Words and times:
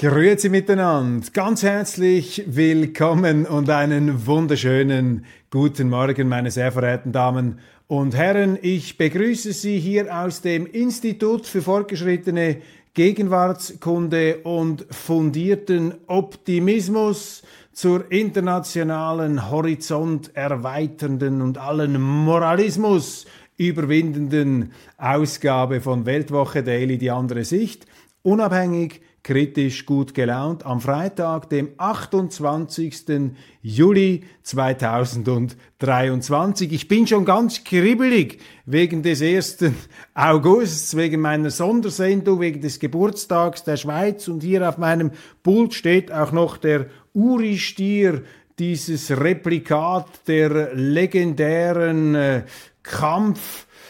Grüezi 0.00 0.48
miteinander, 0.48 1.26
ganz 1.32 1.64
herzlich 1.64 2.44
willkommen 2.46 3.46
und 3.46 3.68
einen 3.68 4.28
wunderschönen 4.28 5.24
guten 5.50 5.88
Morgen, 5.88 6.28
meine 6.28 6.52
sehr 6.52 6.70
verehrten 6.70 7.10
Damen 7.10 7.58
und 7.88 8.14
Herren. 8.14 8.60
Ich 8.62 8.96
begrüße 8.96 9.52
Sie 9.52 9.80
hier 9.80 10.16
aus 10.16 10.40
dem 10.40 10.66
Institut 10.66 11.46
für 11.46 11.62
fortgeschrittene 11.62 12.58
Gegenwartskunde 12.94 14.38
und 14.44 14.86
fundierten 14.88 15.94
Optimismus 16.06 17.42
zur 17.72 18.12
internationalen, 18.12 19.50
Horizont 19.50 20.30
erweiternden 20.36 21.42
und 21.42 21.58
allen 21.58 22.00
Moralismus 22.00 23.26
überwindenden 23.56 24.70
Ausgabe 24.96 25.80
von 25.80 26.06
Weltwoche 26.06 26.62
Daily, 26.62 26.98
die 26.98 27.10
andere 27.10 27.42
Sicht. 27.42 27.86
Unabhängig, 28.22 29.00
kritisch 29.22 29.86
gut 29.86 30.14
gelaunt 30.14 30.64
am 30.64 30.80
Freitag, 30.80 31.50
dem 31.50 31.70
28. 31.76 33.32
Juli 33.62 34.24
2023. 34.42 36.72
Ich 36.72 36.88
bin 36.88 37.06
schon 37.06 37.24
ganz 37.24 37.64
kribbelig 37.64 38.40
wegen 38.64 39.02
des 39.02 39.20
1. 39.20 39.58
Augusts, 40.14 40.96
wegen 40.96 41.20
meiner 41.20 41.50
Sondersendung, 41.50 42.40
wegen 42.40 42.60
des 42.60 42.78
Geburtstags 42.78 43.64
der 43.64 43.76
Schweiz 43.76 44.28
und 44.28 44.42
hier 44.42 44.68
auf 44.68 44.78
meinem 44.78 45.10
Pult 45.42 45.74
steht 45.74 46.10
auch 46.10 46.32
noch 46.32 46.56
der 46.56 46.86
Uri-Stier, 47.12 48.22
dieses 48.58 49.10
Replikat 49.10 50.06
der 50.26 50.74
legendären 50.74 52.14
äh, 52.14 52.42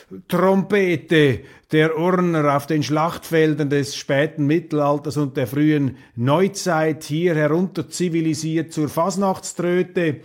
Kampftrompete 0.09 1.41
der 1.71 1.99
Urner 1.99 2.57
auf 2.57 2.67
den 2.67 2.83
Schlachtfeldern 2.83 3.69
des 3.69 3.95
späten 3.95 4.47
Mittelalters 4.47 5.19
und 5.19 5.37
der 5.37 5.47
frühen 5.47 5.97
Neuzeit 6.17 7.05
hier 7.05 7.35
herunter 7.35 7.89
zivilisiert 7.91 8.73
zur 8.73 8.89
Fasnachtströte. 8.89 10.21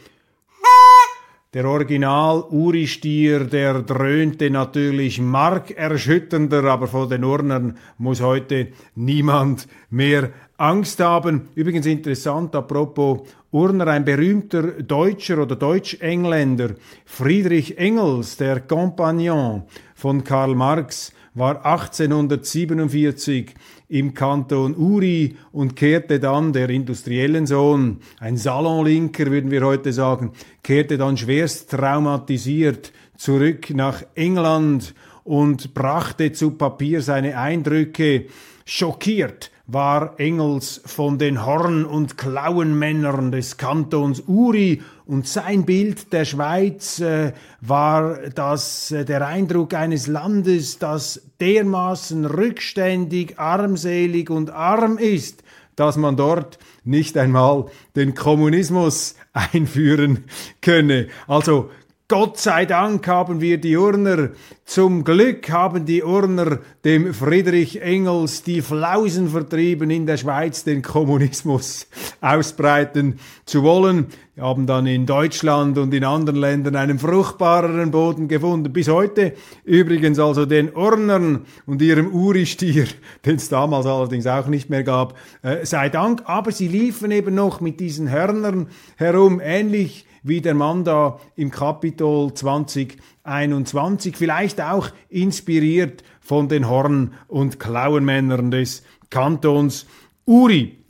Der 1.53 1.65
Original 1.65 2.45
Uri-Stier, 2.49 3.41
der 3.41 3.83
dröhnte 3.83 4.49
natürlich 4.49 5.19
markerschütternder, 5.19 6.63
aber 6.63 6.87
vor 6.87 7.07
den 7.07 7.23
Urnern 7.23 7.77
muss 7.97 8.21
heute 8.21 8.69
niemand 8.95 9.67
mehr 9.89 10.31
Angst 10.57 10.99
haben. 11.01 11.49
Übrigens 11.55 11.85
interessant, 11.85 12.55
apropos 12.55 13.27
Urner, 13.53 13.87
ein 13.87 14.03
berühmter 14.03 14.63
Deutscher 14.81 15.39
oder 15.39 15.55
Deutsch-Engländer, 15.55 16.71
Friedrich 17.05 17.77
Engels, 17.77 18.35
der 18.35 18.61
Compagnon 18.61 19.63
von 19.93 20.23
Karl 20.23 20.55
Marx, 20.55 21.13
war 21.35 21.63
1847 21.63 23.53
im 23.89 24.15
Kanton 24.15 24.75
Uri 24.75 25.37
und 25.51 25.75
kehrte 25.75 26.19
dann, 26.19 26.51
der 26.51 26.71
industriellen 26.71 27.45
Sohn, 27.45 27.99
ein 28.19 28.37
Salonlinker 28.37 29.29
würden 29.29 29.51
wir 29.51 29.63
heute 29.63 29.93
sagen, 29.93 30.31
kehrte 30.63 30.97
dann 30.97 31.15
schwerst 31.15 31.69
traumatisiert 31.69 32.91
zurück 33.17 33.69
nach 33.69 34.03
England 34.15 34.95
und 35.23 35.75
brachte 35.75 36.31
zu 36.31 36.51
Papier 36.51 37.03
seine 37.03 37.37
Eindrücke, 37.37 38.25
schockiert 38.65 39.51
war 39.65 40.19
Engels 40.19 40.81
von 40.85 41.17
den 41.17 41.45
Horn- 41.45 41.85
und 41.85 42.17
Klauenmännern 42.17 43.31
des 43.31 43.55
Kantons 43.55 44.23
Uri 44.27 44.81
und 45.05 45.25
sein 45.25 45.65
Bild 45.65 46.11
der 46.11 46.25
Schweiz 46.25 46.99
äh, 46.99 47.31
war 47.61 48.17
das, 48.35 48.91
äh, 48.91 49.05
der 49.05 49.25
Eindruck 49.25 49.73
eines 49.73 50.07
Landes, 50.07 50.79
das 50.79 51.21
dermaßen 51.39 52.25
rückständig, 52.25 53.39
armselig 53.39 54.29
und 54.29 54.49
arm 54.49 54.97
ist, 54.97 55.43
dass 55.77 55.95
man 55.95 56.17
dort 56.17 56.59
nicht 56.83 57.17
einmal 57.17 57.65
den 57.95 58.15
Kommunismus 58.15 59.15
einführen 59.33 60.25
könne. 60.61 61.07
Also 61.25 61.69
Gott 62.13 62.37
sei 62.37 62.67
Dank 62.67 63.07
haben 63.07 63.41
wir 63.41 63.57
die 63.57 63.75
Urner, 63.75 64.29
zum 64.65 65.03
Glück 65.03 65.49
haben 65.49 65.87
die 65.87 66.03
Urner 66.03 66.59
dem 66.85 67.11
Friedrich 67.11 67.81
Engels 67.81 68.43
die 68.43 68.61
Flausen 68.61 69.29
vertrieben, 69.29 69.89
in 69.89 70.05
der 70.05 70.17
Schweiz 70.17 70.63
den 70.63 70.83
Kommunismus 70.83 71.87
ausbreiten 72.21 73.19
zu 73.47 73.63
wollen. 73.63 74.09
Haben 74.39 74.65
dann 74.65 74.87
in 74.87 75.05
Deutschland 75.05 75.77
und 75.77 75.93
in 75.93 76.03
anderen 76.03 76.39
Ländern 76.39 76.75
einen 76.75 76.97
fruchtbareren 76.97 77.91
Boden 77.91 78.27
gefunden. 78.27 78.73
Bis 78.73 78.87
heute 78.87 79.33
übrigens 79.63 80.17
also 80.17 80.47
den 80.47 80.75
Urnern 80.75 81.45
und 81.67 81.83
ihrem 81.83 82.11
Uristier, 82.11 82.87
den 83.25 83.35
es 83.35 83.49
damals 83.49 83.85
allerdings 83.85 84.25
auch 84.25 84.47
nicht 84.47 84.71
mehr 84.71 84.83
gab, 84.83 85.15
äh, 85.43 85.65
sei 85.67 85.89
Dank. 85.89 86.23
Aber 86.25 86.51
sie 86.51 86.67
liefen 86.67 87.11
eben 87.11 87.35
noch 87.35 87.61
mit 87.61 87.79
diesen 87.79 88.09
Hörnern 88.09 88.69
herum, 88.95 89.39
ähnlich 89.39 90.07
wie 90.23 90.41
der 90.41 90.55
Mann 90.55 90.83
da 90.83 91.19
im 91.35 91.51
Kapitol 91.51 92.33
2021, 92.33 94.17
vielleicht 94.17 94.61
auch 94.61 94.89
inspiriert 95.09 96.03
von 96.21 96.47
den 96.47 96.67
Horn- 96.67 97.13
und 97.27 97.59
Klauenmännern 97.59 98.49
des 98.49 98.83
Kantons 99.11 99.85
Uri. 100.25 100.82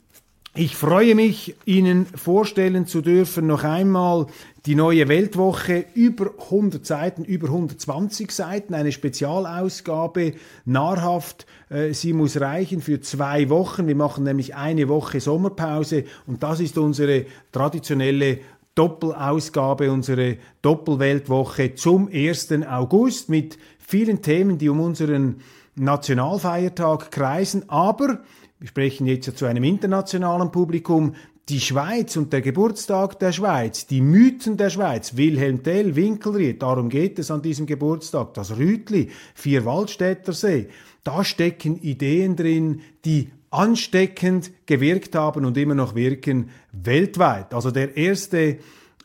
Ich 0.56 0.76
freue 0.76 1.16
mich, 1.16 1.56
Ihnen 1.64 2.06
vorstellen 2.06 2.86
zu 2.86 3.00
dürfen, 3.00 3.48
noch 3.48 3.64
einmal 3.64 4.28
die 4.66 4.76
neue 4.76 5.08
Weltwoche, 5.08 5.84
über 5.94 6.30
100 6.44 6.86
Seiten, 6.86 7.24
über 7.24 7.48
120 7.48 8.30
Seiten, 8.30 8.72
eine 8.72 8.92
Spezialausgabe, 8.92 10.34
nahrhaft. 10.64 11.46
Äh, 11.70 11.92
sie 11.92 12.12
muss 12.12 12.40
reichen 12.40 12.82
für 12.82 13.00
zwei 13.00 13.48
Wochen. 13.48 13.88
Wir 13.88 13.96
machen 13.96 14.22
nämlich 14.22 14.54
eine 14.54 14.88
Woche 14.88 15.18
Sommerpause 15.18 16.04
und 16.28 16.44
das 16.44 16.60
ist 16.60 16.78
unsere 16.78 17.26
traditionelle 17.50 18.38
Doppelausgabe, 18.76 19.90
unsere 19.90 20.36
Doppelweltwoche 20.62 21.74
zum 21.74 22.06
1. 22.06 22.52
August 22.68 23.28
mit 23.28 23.58
vielen 23.80 24.22
Themen, 24.22 24.58
die 24.58 24.68
um 24.68 24.78
unseren 24.78 25.40
Nationalfeiertag 25.74 27.10
kreisen. 27.10 27.68
Aber 27.68 28.20
wir 28.64 28.68
sprechen 28.68 29.06
jetzt 29.06 29.26
ja 29.26 29.34
zu 29.34 29.44
einem 29.44 29.62
internationalen 29.62 30.50
Publikum. 30.50 31.16
Die 31.50 31.60
Schweiz 31.60 32.16
und 32.16 32.32
der 32.32 32.40
Geburtstag 32.40 33.18
der 33.18 33.30
Schweiz, 33.30 33.86
die 33.86 34.00
Mythen 34.00 34.56
der 34.56 34.70
Schweiz, 34.70 35.18
Wilhelm 35.18 35.62
Tell, 35.62 35.96
Winkelried, 35.96 36.62
darum 36.62 36.88
geht 36.88 37.18
es 37.18 37.30
an 37.30 37.42
diesem 37.42 37.66
Geburtstag, 37.66 38.32
das 38.32 38.56
Rütli, 38.56 39.10
Vierwaldstättersee, 39.34 40.68
da 41.02 41.24
stecken 41.24 41.76
Ideen 41.82 42.36
drin, 42.36 42.80
die 43.04 43.28
ansteckend 43.50 44.50
gewirkt 44.64 45.14
haben 45.14 45.44
und 45.44 45.58
immer 45.58 45.74
noch 45.74 45.94
wirken 45.94 46.48
weltweit. 46.72 47.52
Also 47.52 47.70
der 47.70 47.94
1. 47.94 48.30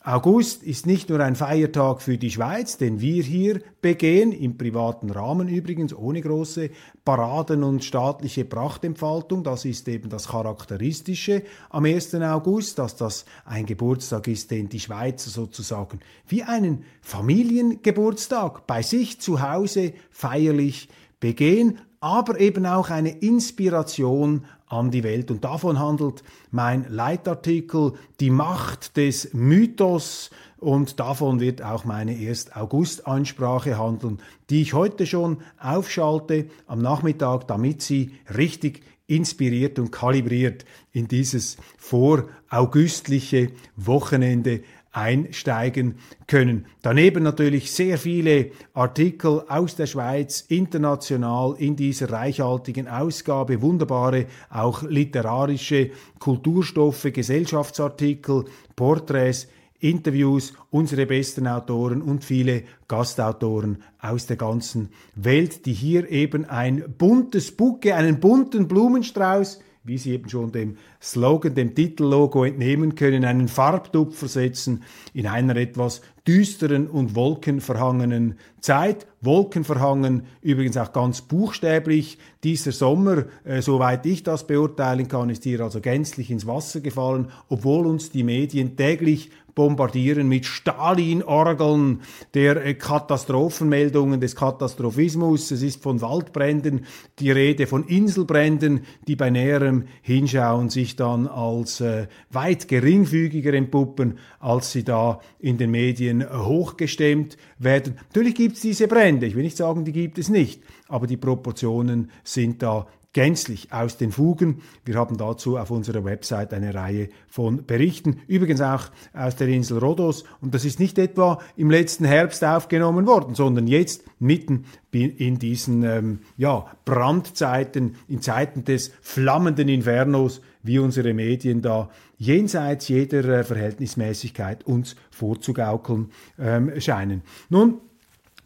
August 0.02 0.64
ist 0.64 0.86
nicht 0.86 1.10
nur 1.10 1.20
ein 1.20 1.36
Feiertag 1.36 2.02
für 2.02 2.18
die 2.18 2.32
Schweiz, 2.32 2.78
den 2.78 3.02
wir 3.02 3.22
hier 3.22 3.62
begehen, 3.82 4.32
im 4.32 4.58
privaten 4.58 5.10
Rahmen 5.10 5.50
übrigens, 5.50 5.94
ohne 5.94 6.22
große 6.22 6.70
Paraden 7.04 7.64
und 7.64 7.84
staatliche 7.84 8.46
Prachtentfaltung. 8.46 9.44
Das 9.44 9.66
ist 9.66 9.90
eben 9.90 10.10
das 10.10 10.30
Charakteristische 10.30 11.44
am 11.70 11.84
1. 11.84 12.16
August, 12.16 12.80
dass 12.80 12.96
das 12.96 13.26
ein 13.44 13.66
Geburtstag 13.66 14.30
ist, 14.30 14.52
den 14.52 14.70
die 14.70 14.80
Schweizer 14.80 15.30
sozusagen 15.30 16.00
wie 16.28 16.44
einen 16.44 16.86
Familiengeburtstag 17.02 18.68
bei 18.68 18.82
sich 18.82 19.20
zu 19.20 19.42
Hause 19.42 19.92
feierlich 20.12 20.88
begehen, 21.20 21.80
aber 22.00 22.40
eben 22.40 22.66
auch 22.66 22.90
eine 22.90 23.18
Inspiration 23.20 24.46
an 24.70 24.92
die 24.92 25.04
Welt. 25.04 25.30
Und 25.32 25.44
davon 25.44 25.80
handelt 25.80 26.24
mein 26.52 26.86
Leitartikel 26.90 27.94
Die 28.20 28.30
Macht 28.30 28.96
des 28.96 29.34
Mythos. 29.34 30.30
Und 30.58 31.00
davon 31.00 31.40
wird 31.40 31.62
auch 31.62 31.86
meine 31.86 32.12
1. 32.12 32.56
August-Ansprache 32.56 33.78
handeln, 33.78 34.20
die 34.50 34.62
ich 34.62 34.74
heute 34.74 35.06
schon 35.06 35.38
aufschalte 35.60 36.46
am 36.68 36.82
Nachmittag, 36.82 37.48
damit 37.48 37.82
Sie 37.82 38.12
richtig 38.36 38.84
inspiriert 39.08 39.80
und 39.80 39.92
kalibriert 39.92 40.66
in 40.92 41.08
dieses 41.08 41.58
voraugustliche 41.78 43.52
Wochenende 43.76 44.62
einsteigen 44.92 45.96
können. 46.28 46.66
Daneben 46.82 47.24
natürlich 47.24 47.72
sehr 47.72 47.98
viele 47.98 48.52
Artikel 48.74 49.44
aus 49.48 49.76
der 49.76 49.86
Schweiz, 49.86 50.42
international 50.48 51.56
in 51.58 51.76
dieser 51.76 52.12
reichhaltigen 52.12 52.88
Ausgabe, 52.88 53.62
wunderbare 53.62 54.26
auch 54.50 54.84
literarische 54.84 55.92
Kulturstoffe, 56.20 57.08
Gesellschaftsartikel, 57.14 58.46
Porträts, 58.76 59.48
Interviews, 59.80 60.54
unsere 60.72 61.06
besten 61.06 61.48
Autoren 61.48 62.02
und 62.02 62.26
viele 62.26 62.64
Gastautoren 62.88 63.82
aus 64.02 64.26
der 64.26 64.36
ganzen 64.36 64.90
Welt, 65.16 65.66
die 65.66 65.74
hier 65.74 66.10
eben 66.10 66.46
ein 66.46 66.84
buntes 66.98 67.56
Bucke, 67.56 67.96
einen 67.96 68.20
bunten 68.20 68.68
Blumenstrauß 68.68 69.60
wie 69.90 69.98
Sie 69.98 70.14
eben 70.14 70.30
schon 70.30 70.52
dem 70.52 70.78
Slogan, 71.02 71.56
dem 71.56 71.76
Titellogo 71.76 72.46
entnehmen 72.46 72.96
können, 72.96 73.26
einen 73.26 73.48
Farbtupfer 73.48 74.28
setzen 74.28 74.84
in 75.14 75.28
einer 75.28 75.56
etwas 75.56 76.02
düsteren 76.28 76.88
und 76.88 77.16
wolkenverhangenen 77.16 78.36
Zeit. 78.62 79.08
Wolkenverhangen 79.22 80.24
übrigens 80.42 80.78
auch 80.78 80.94
ganz 80.94 81.22
buchstäblich. 81.22 82.20
Dieser 82.44 82.72
Sommer, 82.72 83.26
äh, 83.44 83.62
soweit 83.62 84.06
ich 84.06 84.24
das 84.24 84.46
beurteilen 84.46 85.08
kann, 85.08 85.30
ist 85.30 85.44
hier 85.44 85.62
also 85.62 85.82
gänzlich 85.82 86.30
ins 86.30 86.46
Wasser 86.46 86.82
gefallen, 86.82 87.32
obwohl 87.50 87.88
uns 87.88 88.12
die 88.12 88.24
Medien 88.24 88.78
täglich 88.78 89.32
bombardieren 89.60 90.30
mit 90.30 90.46
Stalin-Orgeln 90.46 92.00
der 92.34 92.66
äh, 92.66 92.76
Katastrophenmeldungen 92.76 94.22
des 94.22 94.34
Katastrophismus. 94.34 95.52
Es 95.52 95.62
ist 95.62 95.84
von 95.84 96.00
Waldbränden 96.00 96.86
die 97.20 97.30
Rede, 97.30 97.68
von 97.68 97.84
Inselbränden, 97.84 98.86
die 99.06 99.18
bei 99.18 99.30
näherem 99.30 99.84
Hinschauen 100.02 100.70
sich 100.70 100.96
dann 100.96 101.28
als 101.28 101.82
äh, 101.82 102.08
weit 102.32 102.70
geringfügiger 102.70 103.54
entpuppen, 103.54 104.20
als 104.40 104.72
sie 104.72 104.86
da 104.86 105.20
in 105.40 105.58
den 105.58 105.72
Medien 105.72 106.26
hochgestemmt 106.32 107.36
werden. 107.58 107.96
Natürlich 108.08 108.36
gibt 108.36 108.56
es 108.56 108.62
diese 108.62 108.88
Brände, 108.88 109.26
ich 109.26 109.36
will 109.36 109.44
nicht 109.44 109.58
sagen, 109.58 109.84
die 109.84 109.92
gibt 109.92 110.20
es 110.20 110.30
nicht, 110.30 110.64
aber 110.88 111.06
die 111.06 111.18
Proportionen 111.18 112.12
sind 112.24 112.64
da 112.64 112.88
gänzlich 113.14 113.74
aus 113.74 113.98
den 113.98 114.12
Fugen. 114.12 114.62
Wir 114.86 114.96
haben 114.96 115.18
dazu 115.18 115.58
auf 115.58 115.72
unserer 115.72 116.06
Website 116.06 116.54
eine 116.54 116.74
Reihe 116.74 117.10
von 117.28 117.66
Berichten, 117.66 118.22
übrigens 118.28 118.62
auch 118.62 118.84
aus 119.14 119.36
der 119.36 119.48
Insel 119.48 119.80
Rhodos. 119.80 120.26
Und 120.42 120.54
das 120.54 120.64
ist 120.64 120.80
nicht 120.80 120.98
etwa 121.00 121.40
im 121.56 121.72
letzten 121.72 122.06
Herbst 122.06 122.44
aufgenommen 122.44 123.08
worden, 123.08 123.34
sondern 123.34 123.66
jetzt 123.68 124.04
mitten 124.20 124.66
in 124.92 125.40
diesen 125.40 125.84
ähm, 125.84 126.20
ja, 126.38 126.66
Brandzeiten, 126.86 127.96
in 128.08 128.22
Zeiten 128.22 128.64
des 128.64 128.92
flammenden 129.02 129.70
Infernos, 129.70 130.42
wie 130.62 130.80
unsere 130.80 131.14
Medien 131.14 131.62
da 131.62 131.90
jenseits 132.18 132.90
jeder 132.90 133.24
äh, 133.24 133.44
Verhältnismäßigkeit 133.44 134.66
uns 134.66 134.96
vorzugaukeln 135.10 136.12
ähm, 136.38 136.80
scheinen. 136.80 137.24
Nun, 137.50 137.80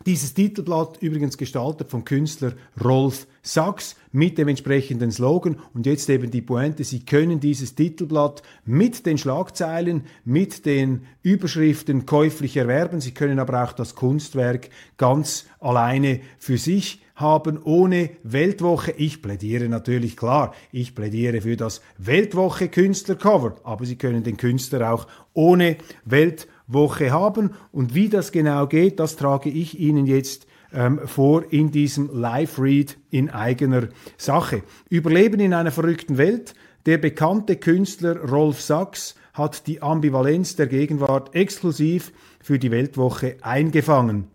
dieses 0.06 0.34
Titelblatt 0.34 1.02
übrigens 1.02 1.38
gestaltet 1.38 1.90
vom 1.90 2.06
Künstler 2.06 2.54
Rolf 2.84 3.28
Sachs 3.42 3.96
mit 4.12 4.38
dem 4.38 4.48
entsprechenden 4.48 5.12
Slogan. 5.12 5.58
Und 5.74 5.86
jetzt 5.86 6.10
eben 6.10 6.32
die 6.32 6.42
Pointe, 6.42 6.84
Sie 6.84 7.02
können 7.02 7.40
dieses 7.40 7.76
Titelblatt 7.76 8.42
mit 8.66 9.06
den 9.06 9.18
Schlagzeilen, 9.18 10.04
mit 10.24 10.66
den 10.66 11.06
Überschriften 11.22 12.06
käuflich 12.06 12.56
erwerben, 12.58 13.02
Sie 13.02 13.14
können 13.14 13.40
aber 13.40 13.64
auch 13.64 13.74
das 13.74 13.96
Kunstwerk 13.96 14.70
ganz 14.98 15.46
alleine 15.60 16.22
für 16.38 16.58
sich 16.58 17.02
haben 17.16 17.62
ohne 17.64 18.10
Weltwoche. 18.24 18.92
Ich 18.92 19.22
plädiere 19.22 19.70
natürlich 19.70 20.18
klar, 20.18 20.54
ich 20.72 20.96
plädiere 20.96 21.42
für 21.42 21.56
das 21.58 21.82
Weltwoche 21.98 22.70
Künstlercover, 22.70 23.58
aber 23.64 23.86
Sie 23.86 23.98
können 23.98 24.24
den 24.24 24.38
Künstler 24.38 24.92
auch 24.92 25.08
ohne 25.34 25.78
Weltwoche 26.06 26.53
haben 26.68 27.52
und 27.72 27.96
wie 27.96 28.10
das 28.10 28.32
genau 28.32 28.68
geht, 28.68 29.00
das 29.00 29.16
trage 29.16 29.50
ich 29.50 29.80
Ihnen 29.80 30.06
jetzt 30.06 30.48
ähm, 30.74 31.00
vor 31.06 31.52
in 31.52 31.72
diesem 31.72 32.10
Live-Read 32.14 32.98
in 33.12 33.30
eigener 33.30 33.90
Sache. 34.18 34.64
Überleben 34.90 35.40
in 35.40 35.54
einer 35.54 35.72
verrückten 35.72 36.18
Welt. 36.18 36.56
Der 36.86 36.98
bekannte 36.98 37.56
Künstler 37.56 38.18
Rolf 38.18 38.60
Sachs 38.60 39.16
hat 39.34 39.68
die 39.68 39.82
Ambivalenz 39.82 40.56
der 40.56 40.68
Gegenwart 40.68 41.34
exklusiv 41.34 42.12
für 42.42 42.60
die 42.60 42.72
Weltwoche 42.72 43.38
eingefangen. 43.42 44.33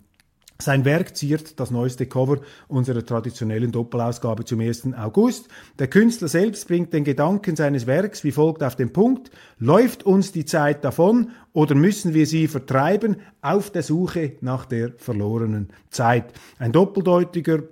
Sein 0.61 0.85
Werk 0.85 1.17
ziert 1.17 1.61
das 1.61 1.71
neueste 1.71 2.07
Cover 2.07 2.41
unserer 2.67 3.07
traditionellen 3.07 3.71
Doppelausgabe 3.71 4.45
zum 4.45 4.59
1. 4.59 4.93
August. 4.95 5.47
Der 5.79 5.87
Künstler 5.87 6.27
selbst 6.27 6.67
bringt 6.67 6.93
den 6.93 7.05
Gedanken 7.05 7.55
seines 7.55 7.87
Werks 7.87 8.25
wie 8.25 8.33
folgt 8.33 8.65
auf 8.65 8.75
den 8.75 8.93
Punkt. 8.93 9.31
Läuft 9.59 10.03
uns 10.03 10.33
die 10.33 10.45
Zeit 10.45 10.85
davon 10.85 11.31
oder 11.53 11.77
müssen 11.77 12.13
wir 12.13 12.27
sie 12.27 12.49
vertreiben 12.49 13.19
auf 13.41 13.71
der 13.71 13.85
Suche 13.85 14.33
nach 14.41 14.65
der 14.65 14.95
verlorenen 14.97 15.69
Zeit? 15.91 16.33
Ein 16.59 16.73
doppeldeutiger 16.73 17.63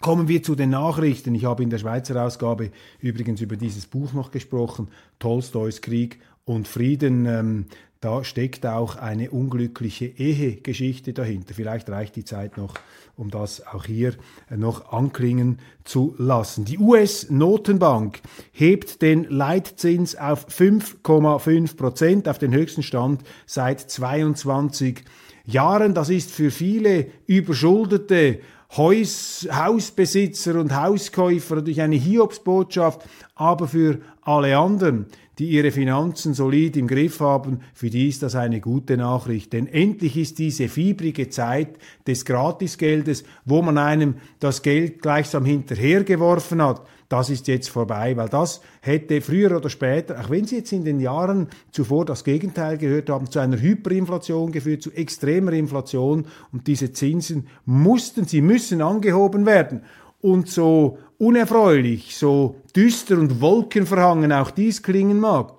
Kommen 0.00 0.28
wir 0.28 0.42
zu 0.42 0.54
den 0.54 0.70
Nachrichten. 0.70 1.34
Ich 1.34 1.44
habe 1.44 1.62
in 1.62 1.70
der 1.70 1.78
Schweizer 1.78 2.22
Ausgabe 2.22 2.72
übrigens 3.00 3.40
über 3.40 3.56
dieses 3.56 3.86
Buch 3.86 4.12
noch 4.12 4.32
gesprochen, 4.32 4.88
Tolstoys 5.18 5.80
Krieg 5.80 6.18
und 6.44 6.66
Frieden. 6.66 7.24
Ähm, 7.26 7.66
da 8.02 8.24
steckt 8.24 8.66
auch 8.66 8.96
eine 8.96 9.30
unglückliche 9.30 10.06
Ehegeschichte 10.06 11.12
dahinter. 11.12 11.54
Vielleicht 11.54 11.88
reicht 11.88 12.16
die 12.16 12.24
Zeit 12.24 12.56
noch, 12.56 12.74
um 13.16 13.30
das 13.30 13.64
auch 13.64 13.84
hier 13.84 14.14
noch 14.50 14.92
anklingen 14.92 15.60
zu 15.84 16.16
lassen. 16.18 16.64
Die 16.64 16.78
US-Notenbank 16.78 18.20
hebt 18.50 19.02
den 19.02 19.24
Leitzins 19.30 20.16
auf 20.16 20.48
5,5 20.48 21.76
Prozent, 21.76 22.28
auf 22.28 22.38
den 22.38 22.52
höchsten 22.52 22.82
Stand 22.82 23.22
seit 23.46 23.78
22 23.78 25.04
Jahren. 25.44 25.94
Das 25.94 26.10
ist 26.10 26.32
für 26.32 26.50
viele 26.50 27.06
überschuldete 27.26 28.40
Haus, 28.76 29.46
Hausbesitzer 29.52 30.58
und 30.58 30.74
Hauskäufer 30.74 31.56
natürlich 31.56 31.82
eine 31.82 31.96
Hiobsbotschaft, 31.96 33.02
aber 33.36 33.68
für 33.68 34.00
alle 34.22 34.56
anderen, 34.56 35.06
die 35.38 35.48
ihre 35.48 35.70
Finanzen 35.70 36.34
solid 36.34 36.76
im 36.76 36.86
Griff 36.86 37.20
haben, 37.20 37.60
für 37.74 37.90
die 37.90 38.08
ist 38.08 38.22
das 38.22 38.34
eine 38.34 38.60
gute 38.60 38.96
Nachricht. 38.96 39.52
Denn 39.52 39.66
endlich 39.66 40.16
ist 40.16 40.38
diese 40.38 40.68
fiebrige 40.68 41.30
Zeit 41.30 41.78
des 42.06 42.24
Gratisgeldes, 42.24 43.24
wo 43.44 43.62
man 43.62 43.78
einem 43.78 44.16
das 44.40 44.62
Geld 44.62 45.00
gleichsam 45.00 45.44
hinterhergeworfen 45.44 46.62
hat, 46.62 46.82
das 47.12 47.28
ist 47.28 47.46
jetzt 47.46 47.68
vorbei, 47.68 48.16
weil 48.16 48.30
das 48.30 48.62
hätte 48.80 49.20
früher 49.20 49.54
oder 49.54 49.68
später, 49.68 50.18
auch 50.18 50.30
wenn 50.30 50.46
Sie 50.46 50.56
jetzt 50.56 50.72
in 50.72 50.82
den 50.82 50.98
Jahren 50.98 51.48
zuvor 51.70 52.06
das 52.06 52.24
Gegenteil 52.24 52.78
gehört 52.78 53.10
haben, 53.10 53.30
zu 53.30 53.38
einer 53.38 53.60
Hyperinflation 53.60 54.50
geführt, 54.50 54.82
zu 54.82 54.92
extremer 54.92 55.52
Inflation 55.52 56.24
und 56.52 56.66
diese 56.66 56.94
Zinsen 56.94 57.48
mussten, 57.66 58.24
sie 58.24 58.40
müssen 58.40 58.80
angehoben 58.80 59.44
werden. 59.44 59.82
Und 60.22 60.48
so 60.48 60.96
unerfreulich, 61.22 62.16
so 62.16 62.56
düster 62.74 63.16
und 63.16 63.40
wolkenverhangen 63.40 64.32
auch 64.32 64.50
dies 64.50 64.82
klingen 64.82 65.20
mag, 65.20 65.54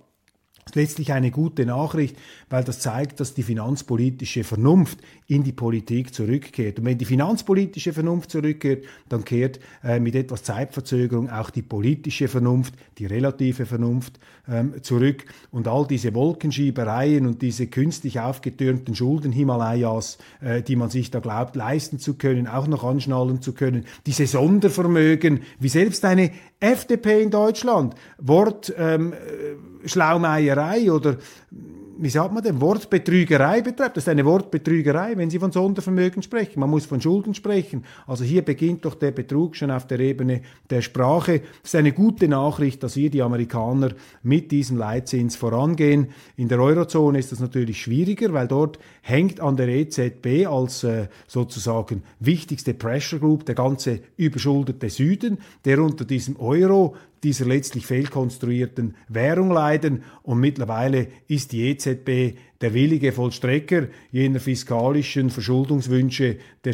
ist 0.65 0.75
letztlich 0.75 1.13
eine 1.13 1.31
gute 1.31 1.65
Nachricht, 1.65 2.17
weil 2.53 2.63
das 2.63 2.77
zeigt, 2.77 3.19
dass 3.19 3.33
die 3.33 3.41
finanzpolitische 3.41 4.43
Vernunft 4.43 4.99
in 5.25 5.43
die 5.43 5.53
Politik 5.53 6.13
zurückkehrt. 6.13 6.77
Und 6.77 6.85
wenn 6.85 6.99
die 6.99 7.05
finanzpolitische 7.05 7.93
Vernunft 7.93 8.29
zurückkehrt, 8.29 8.85
dann 9.09 9.25
kehrt 9.25 9.59
äh, 9.83 9.99
mit 9.99 10.13
etwas 10.13 10.43
Zeitverzögerung 10.43 11.31
auch 11.31 11.49
die 11.49 11.63
politische 11.63 12.27
Vernunft, 12.27 12.75
die 12.99 13.07
relative 13.07 13.65
Vernunft 13.65 14.19
ähm, 14.47 14.75
zurück. 14.83 15.25
Und 15.49 15.67
all 15.67 15.87
diese 15.87 16.13
Wolkenschiebereien 16.13 17.25
und 17.25 17.41
diese 17.41 17.65
künstlich 17.65 18.19
aufgetürmten 18.19 18.93
Schulden 18.93 19.31
Himalayas, 19.31 20.19
äh, 20.39 20.61
die 20.61 20.75
man 20.75 20.91
sich 20.91 21.09
da 21.09 21.21
glaubt 21.21 21.55
leisten 21.55 21.97
zu 21.97 22.19
können, 22.19 22.45
auch 22.45 22.67
noch 22.67 22.83
anschnallen 22.83 23.41
zu 23.41 23.53
können, 23.53 23.85
diese 24.05 24.27
Sondervermögen, 24.27 25.39
wie 25.59 25.69
selbst 25.69 26.05
eine 26.05 26.29
FDP 26.59 27.23
in 27.23 27.31
Deutschland, 27.31 27.95
Wort 28.19 28.71
ähm, 28.77 29.13
äh, 29.13 29.87
Schlaumeierei 29.87 30.91
oder 30.91 31.17
wie 31.97 32.09
sagt 32.09 32.33
man 32.33 32.43
denn, 32.43 32.59
Wortbetrügerei 32.59 33.61
betreibt. 33.61 33.97
Das 33.97 34.05
ist 34.05 34.09
eine 34.09 34.25
Wortbetrügerei, 34.25 35.15
wenn 35.15 35.29
Sie 35.29 35.39
von 35.39 35.51
Sondervermögen 35.51 36.23
sprechen. 36.23 36.59
Man 36.59 36.69
muss 36.69 36.85
von 36.85 37.01
Schulden 37.01 37.33
sprechen. 37.33 37.83
Also 38.07 38.23
hier 38.23 38.41
beginnt 38.41 38.85
doch 38.85 38.95
der 38.95 39.11
Betrug 39.11 39.55
schon 39.55 39.71
auf 39.71 39.87
der 39.87 39.99
Ebene 39.99 40.41
der 40.69 40.81
Sprache. 40.81 41.41
Es 41.63 41.69
ist 41.69 41.75
eine 41.75 41.91
gute 41.91 42.27
Nachricht, 42.27 42.83
dass 42.83 42.95
wir 42.95 43.09
die 43.09 43.21
Amerikaner 43.21 43.91
mit 44.21 44.51
diesem 44.51 44.77
Leitzins 44.77 45.35
vorangehen. 45.35 46.07
In 46.35 46.47
der 46.47 46.59
Eurozone 46.59 47.19
ist 47.19 47.31
das 47.31 47.39
natürlich 47.39 47.81
schwieriger, 47.81 48.33
weil 48.33 48.47
dort 48.47 48.79
hängt 49.01 49.39
an 49.39 49.57
der 49.57 49.67
EZB 49.67 50.47
als 50.47 50.83
äh, 50.83 51.07
sozusagen 51.27 52.03
wichtigste 52.19 52.73
Pressure 52.73 53.19
Group 53.19 53.45
der 53.45 53.55
ganze 53.55 53.99
überschuldete 54.17 54.89
Süden, 54.89 55.37
der 55.65 55.79
unter 55.81 56.05
diesem 56.05 56.39
Euro 56.39 56.95
dieser 57.23 57.45
letztlich 57.45 57.85
fehlkonstruierten 57.85 58.95
Währung 59.07 59.51
leiden. 59.51 60.03
Und 60.21 60.39
mittlerweile 60.39 61.07
ist 61.27 61.51
die 61.51 61.69
EZB 61.69 62.37
der 62.61 62.73
willige 62.73 63.11
Vollstrecker 63.11 63.87
jener 64.11 64.39
fiskalischen 64.39 65.29
Verschuldungswünsche 65.29 66.37
der 66.63 66.73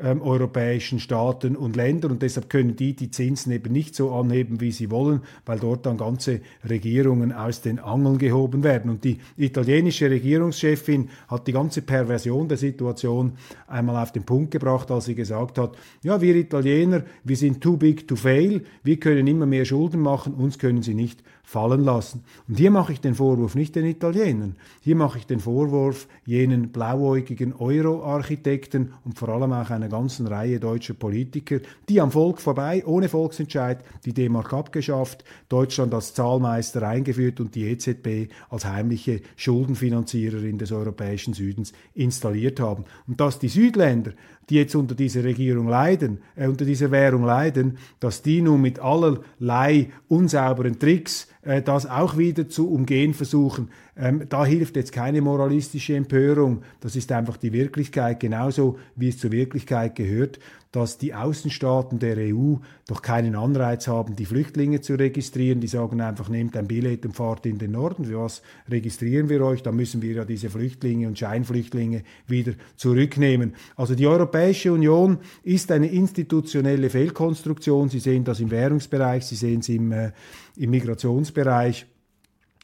südeuropäischen 0.00 0.98
Staaten 0.98 1.56
und 1.56 1.76
Länder 1.76 2.10
und 2.10 2.22
deshalb 2.22 2.48
können 2.48 2.76
die 2.76 2.94
die 2.94 3.10
Zinsen 3.10 3.52
eben 3.52 3.72
nicht 3.72 3.94
so 3.94 4.12
anheben, 4.12 4.60
wie 4.60 4.72
sie 4.72 4.90
wollen, 4.90 5.20
weil 5.44 5.58
dort 5.58 5.86
dann 5.86 5.98
ganze 5.98 6.40
Regierungen 6.68 7.32
aus 7.32 7.60
den 7.60 7.78
Angeln 7.78 8.18
gehoben 8.18 8.64
werden. 8.64 8.90
Und 8.90 9.04
die 9.04 9.18
italienische 9.36 10.10
Regierungschefin 10.10 11.10
hat 11.28 11.46
die 11.46 11.52
ganze 11.52 11.82
Perversion 11.82 12.48
der 12.48 12.56
Situation 12.56 13.32
einmal 13.66 14.02
auf 14.02 14.12
den 14.12 14.24
Punkt 14.24 14.50
gebracht, 14.50 14.90
als 14.90 15.04
sie 15.04 15.14
gesagt 15.14 15.58
hat, 15.58 15.76
ja, 16.02 16.20
wir 16.20 16.34
Italiener, 16.34 17.04
wir 17.24 17.36
sind 17.36 17.60
too 17.60 17.76
big 17.76 18.08
to 18.08 18.16
fail, 18.16 18.62
wir 18.82 18.98
können 18.98 19.26
immer 19.26 19.46
mehr 19.46 19.64
Schulden 19.64 20.00
machen, 20.00 20.34
uns 20.34 20.58
können 20.58 20.82
sie 20.82 20.94
nicht 20.94 21.22
fallen 21.42 21.84
lassen. 21.84 22.22
Und 22.48 22.58
hier 22.58 22.70
mache 22.70 22.92
ich 22.92 23.00
den 23.00 23.14
Vorwurf 23.14 23.54
nicht 23.54 23.74
den 23.74 23.84
Italienern, 23.84 24.56
hier 24.80 24.96
mache 24.96 25.18
ich 25.18 25.26
den 25.26 25.40
Vorwurf 25.40 26.06
jenen 26.24 26.70
blauäugigen 26.70 27.54
Euro-Architekten 27.54 28.92
und 29.04 29.18
vor 29.18 29.30
allem 29.30 29.52
auch 29.52 29.70
einer 29.70 29.88
ganzen 29.88 30.26
Reihe 30.26 30.60
deutscher 30.60 30.94
Politiker, 30.94 31.58
die 31.88 32.00
am 32.00 32.12
Volk 32.12 32.40
vorbei, 32.40 32.84
ohne 32.86 33.08
Volksentscheid, 33.08 33.84
die 34.04 34.12
D-Mark 34.12 34.52
abgeschafft, 34.52 35.24
Deutschland 35.48 35.92
als 35.94 36.14
Zahlmeister 36.14 36.86
eingeführt 36.86 37.40
und 37.40 37.54
die 37.54 37.64
EZB 37.64 38.32
als 38.48 38.64
heimliche 38.64 39.20
Schuldenfinanziererin 39.36 40.58
des 40.58 40.72
europäischen 40.72 41.34
Südens 41.34 41.72
installiert 41.94 42.60
haben. 42.60 42.84
Und 43.06 43.20
dass 43.20 43.38
die 43.38 43.48
Südländer 43.48 44.12
die 44.50 44.56
jetzt 44.56 44.74
unter 44.74 44.94
dieser 44.94 45.22
Regierung 45.24 45.68
leiden, 45.68 46.18
äh, 46.34 46.48
unter 46.48 46.64
dieser 46.64 46.90
Währung 46.90 47.24
leiden, 47.24 47.78
dass 48.00 48.22
die 48.22 48.42
nun 48.42 48.60
mit 48.60 48.80
allerlei 48.80 49.90
unsauberen 50.08 50.78
Tricks 50.78 51.28
das 51.42 51.86
auch 51.86 52.18
wieder 52.18 52.48
zu 52.48 52.70
umgehen 52.70 53.14
versuchen. 53.14 53.70
Ähm, 54.00 54.24
da 54.28 54.46
hilft 54.46 54.76
jetzt 54.76 54.92
keine 54.92 55.20
moralistische 55.20 55.94
Empörung. 55.94 56.62
Das 56.80 56.96
ist 56.96 57.12
einfach 57.12 57.36
die 57.36 57.52
Wirklichkeit, 57.52 58.18
genauso 58.20 58.78
wie 58.96 59.08
es 59.08 59.18
zur 59.18 59.30
Wirklichkeit 59.30 59.94
gehört 59.94 60.38
dass 60.72 60.98
die 60.98 61.14
Außenstaaten 61.14 61.98
der 61.98 62.16
EU 62.18 62.56
doch 62.86 63.02
keinen 63.02 63.34
Anreiz 63.34 63.88
haben, 63.88 64.14
die 64.14 64.24
Flüchtlinge 64.24 64.80
zu 64.80 64.94
registrieren. 64.94 65.60
Die 65.60 65.66
sagen 65.66 66.00
einfach, 66.00 66.28
nehmt 66.28 66.56
ein 66.56 66.68
Billett 66.68 67.04
und 67.04 67.16
fahrt 67.16 67.44
in 67.46 67.58
den 67.58 67.72
Norden. 67.72 68.04
Für 68.04 68.20
was 68.20 68.42
registrieren 68.68 69.28
wir 69.28 69.44
euch? 69.44 69.62
Dann 69.62 69.74
müssen 69.74 70.00
wir 70.00 70.12
ja 70.14 70.24
diese 70.24 70.48
Flüchtlinge 70.48 71.08
und 71.08 71.18
Scheinflüchtlinge 71.18 72.02
wieder 72.28 72.52
zurücknehmen. 72.76 73.54
Also 73.74 73.96
die 73.96 74.06
Europäische 74.06 74.72
Union 74.72 75.18
ist 75.42 75.72
eine 75.72 75.88
institutionelle 75.88 76.88
Fehlkonstruktion. 76.88 77.88
Sie 77.88 78.00
sehen 78.00 78.22
das 78.22 78.38
im 78.38 78.50
Währungsbereich, 78.50 79.26
Sie 79.26 79.36
sehen 79.36 79.60
es 79.60 79.68
im, 79.68 79.90
äh, 79.90 80.12
im 80.56 80.70
Migrationsbereich. 80.70 81.86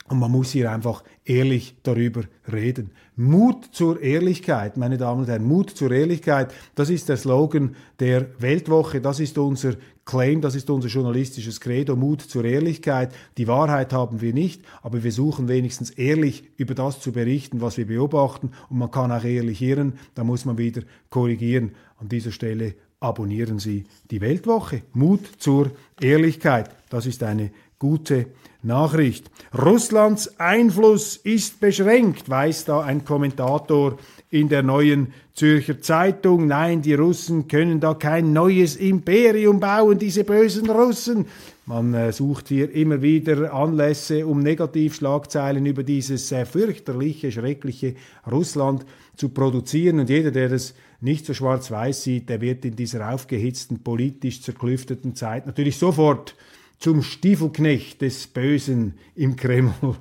Und 0.09 0.21
man 0.21 0.31
muss 0.31 0.53
hier 0.53 0.71
einfach 0.71 1.03
ehrlich 1.25 1.77
darüber 1.83 2.23
reden. 2.51 2.93
Mut 3.17 3.65
zur 3.73 4.01
Ehrlichkeit, 4.01 4.77
meine 4.77 4.99
Damen 4.99 5.23
und 5.23 5.29
Herren, 5.29 5.45
Mut 5.45 5.71
zur 5.71 5.91
Ehrlichkeit, 5.91 6.55
das 6.75 6.91
ist 6.91 7.09
der 7.09 7.17
Slogan 7.17 7.75
der 7.99 8.27
Weltwoche, 8.39 9.01
das 9.01 9.19
ist 9.19 9.37
unser 9.39 9.75
Claim, 10.05 10.41
das 10.41 10.55
ist 10.55 10.71
unser 10.71 10.89
journalistisches 10.89 11.61
Credo, 11.61 11.97
Mut 11.97 12.23
zur 12.23 12.45
Ehrlichkeit. 12.45 13.13
Die 13.39 13.49
Wahrheit 13.49 13.93
haben 13.93 14.21
wir 14.21 14.33
nicht, 14.33 14.63
aber 14.83 15.03
wir 15.03 15.11
suchen 15.11 15.49
wenigstens 15.49 15.91
ehrlich 15.91 16.45
über 16.57 16.75
das 16.75 17.01
zu 17.01 17.11
berichten, 17.11 17.61
was 17.61 17.77
wir 17.77 17.87
beobachten 17.87 18.53
und 18.69 18.79
man 18.79 18.93
kann 18.93 19.11
auch 19.11 19.25
ehrlich 19.25 19.61
irren, 19.61 19.95
da 20.15 20.23
muss 20.23 20.45
man 20.45 20.59
wieder 20.59 20.83
korrigieren. 21.11 21.73
An 21.99 22.09
dieser 22.09 22.31
Stelle 22.31 22.75
abonnieren 23.01 23.59
Sie 23.59 23.85
die 24.11 24.21
Weltwoche. 24.21 24.83
Mut 24.93 25.27
zur 25.39 25.73
Ehrlichkeit, 26.01 26.71
das 26.89 27.07
ist 27.07 27.23
eine 27.23 27.51
gute 27.79 28.27
Nachricht. 28.63 29.31
Russlands 29.57 30.41
Einfluss 30.41 31.17
ist 31.17 31.61
beschränkt, 31.61 32.29
weiß 32.29 32.65
da 32.65 32.81
ein 32.81 33.05
Kommentator 33.05 33.99
in 34.31 34.49
der 34.49 34.63
neuen 34.63 35.13
Zürcher 35.35 35.81
Zeitung. 35.81 36.47
Nein, 36.47 36.83
die 36.83 36.95
Russen 36.95 37.49
können 37.49 37.79
da 37.81 37.95
kein 37.95 38.33
neues 38.33 38.77
Imperium 38.77 39.61
bauen, 39.61 39.99
diese 39.99 40.25
bösen 40.25 40.69
Russen. 40.69 41.27
Man 41.67 41.95
äh, 41.95 42.13
sucht 42.13 42.49
hier 42.49 42.71
immer 42.73 43.03
wieder 43.03 43.53
Anlässe, 43.53 44.27
um 44.27 44.41
Negativschlagzeilen 44.41 45.67
über 45.67 45.83
dieses 45.83 46.31
äh, 46.33 46.47
fürchterliche, 46.47 47.33
schreckliche 47.33 47.97
Russland 48.31 48.87
zu 49.17 49.31
produzieren. 49.31 49.99
Und 49.99 50.09
jeder, 50.09 50.31
der 50.31 50.49
das 50.49 50.75
nicht 51.01 51.27
so 51.27 51.35
schwarz-weiß 51.35 52.03
sieht, 52.03 52.29
der 52.29 52.41
wird 52.41 52.65
in 52.65 52.77
dieser 52.77 53.13
aufgehitzten, 53.13 53.81
politisch 53.83 54.43
zerklüfteten 54.43 55.15
Zeit 55.15 55.47
natürlich 55.47 55.77
sofort 55.77 56.37
zum 56.79 57.03
Stiefelknecht 57.03 58.03
des 58.03 58.27
Bösen 58.27 58.95
im 59.15 59.37
Kreml 59.37 59.73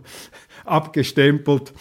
abgestempelt. 0.65 1.74